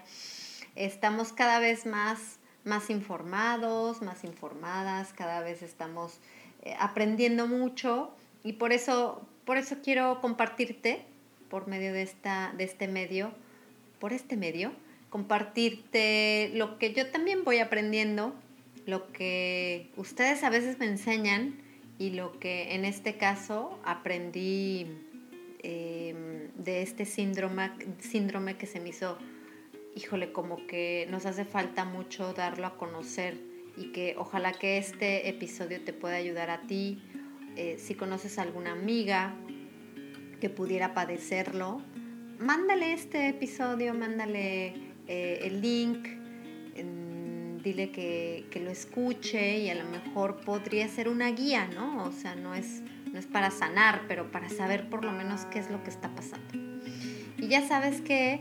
Estamos 0.76 1.34
cada 1.34 1.60
vez 1.60 1.86
más 1.86 2.40
más 2.66 2.90
informados, 2.90 4.02
más 4.02 4.24
informadas, 4.24 5.14
cada 5.14 5.40
vez 5.40 5.62
estamos 5.62 6.20
eh, 6.64 6.76
aprendiendo 6.80 7.48
mucho 7.48 8.12
y 8.44 8.54
por 8.54 8.74
eso, 8.74 9.26
por 9.46 9.58
eso 9.58 9.78
quiero 9.84 10.20
compartirte 10.20 11.06
por 11.50 11.68
medio 11.68 11.94
de, 11.94 12.02
esta, 12.02 12.54
de 12.58 12.66
este 12.66 12.88
medio, 12.88 13.32
por 14.00 14.12
este 14.12 14.36
medio, 14.36 14.74
compartirte 15.16 16.52
lo 16.56 16.78
que 16.78 16.92
yo 16.92 17.10
también 17.10 17.46
voy 17.46 17.60
aprendiendo, 17.60 18.36
lo 18.86 19.14
que 19.14 19.90
ustedes 19.96 20.44
a 20.44 20.50
veces 20.50 20.78
me 20.78 20.88
enseñan 20.88 21.56
y 21.98 22.10
lo 22.10 22.38
que 22.38 22.76
en 22.76 22.84
este 22.84 23.16
caso 23.16 23.80
aprendí 23.86 24.88
em, 25.64 26.52
de 26.58 26.82
este 26.82 27.06
síndrome, 27.06 27.72
síndrome 28.00 28.58
que 28.58 28.66
se 28.66 28.82
me 28.82 28.90
hizo 28.90 29.18
híjole, 29.96 30.34
como 30.34 30.68
que 30.68 31.08
nos 31.10 31.26
hace 31.26 31.46
falta 31.46 31.86
mucho 31.86 32.34
darlo 32.34 32.68
a 32.68 32.76
conocer 32.76 33.38
y 33.78 33.94
que 33.94 34.16
ojalá 34.18 34.52
que 34.52 34.78
este 34.78 35.30
episodio 35.30 35.80
te 35.80 35.94
pueda 35.94 36.18
ayudar 36.18 36.50
a 36.50 36.64
ti. 36.64 37.02
Eh, 37.56 37.78
si 37.80 37.96
conoces 37.96 38.38
a 38.38 38.42
alguna 38.42 38.74
amiga 38.74 39.34
que 40.42 40.50
pudiera 40.50 40.94
padecerlo, 40.94 41.82
mándale 42.38 42.92
este 42.92 43.30
episodio, 43.30 43.94
mándale 43.94 44.85
eh, 45.08 45.40
el 45.44 45.62
link, 45.62 46.08
dile 47.66 47.90
que, 47.90 48.46
que, 48.52 48.60
lo 48.60 48.70
escuche 48.70 49.58
y 49.58 49.70
a 49.70 49.76
lo 49.76 49.90
mejor 49.90 50.38
podría 50.42 50.88
ser 50.88 51.10
una 51.10 51.32
guía, 51.32 51.68
¿no? 51.74 52.06
O 52.06 52.12
sea, 52.12 52.36
no 52.36 52.54
es, 52.54 52.84
no 53.12 53.18
es 53.18 53.26
para 53.26 53.50
sanar, 53.50 54.04
pero 54.08 54.32
para 54.32 54.50
saber 54.50 54.88
por 54.88 55.04
lo 55.04 55.12
menos 55.12 55.46
qué 55.46 55.58
es 55.58 55.72
lo 55.72 55.84
que 55.84 55.90
está 55.90 56.14
pasando. 56.14 56.46
Y 57.38 57.48
ya 57.48 57.68
sabes 57.68 58.02
que 58.02 58.40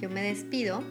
yo 0.00 0.10
me 0.10 0.20
despido 0.20 0.82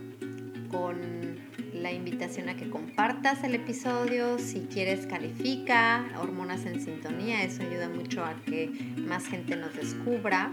con 0.70 1.36
la 1.74 1.92
invitación 1.92 2.50
a 2.50 2.56
que 2.56 2.70
compartas 2.70 3.44
el 3.44 3.56
episodio, 3.56 4.40
si 4.40 4.62
quieres 4.62 5.06
califica, 5.06 6.06
hormonas 6.20 6.66
en 6.66 6.82
sintonía, 6.82 7.44
eso 7.44 7.62
ayuda 7.62 7.90
mucho 7.90 8.24
a 8.24 8.36
que 8.46 8.70
más 8.98 9.28
gente 9.28 9.56
nos 9.58 9.76
descubra 9.76 10.52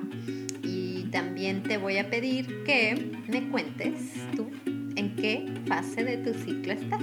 también 1.12 1.62
te 1.62 1.76
voy 1.76 1.98
a 1.98 2.10
pedir 2.10 2.64
que 2.64 3.12
me 3.28 3.48
cuentes 3.50 3.94
tú 4.34 4.50
en 4.96 5.14
qué 5.14 5.46
fase 5.66 6.02
de 6.02 6.16
tu 6.16 6.34
ciclo 6.34 6.72
estás. 6.72 7.02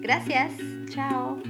Gracias, 0.00 0.52
chao. 0.88 1.42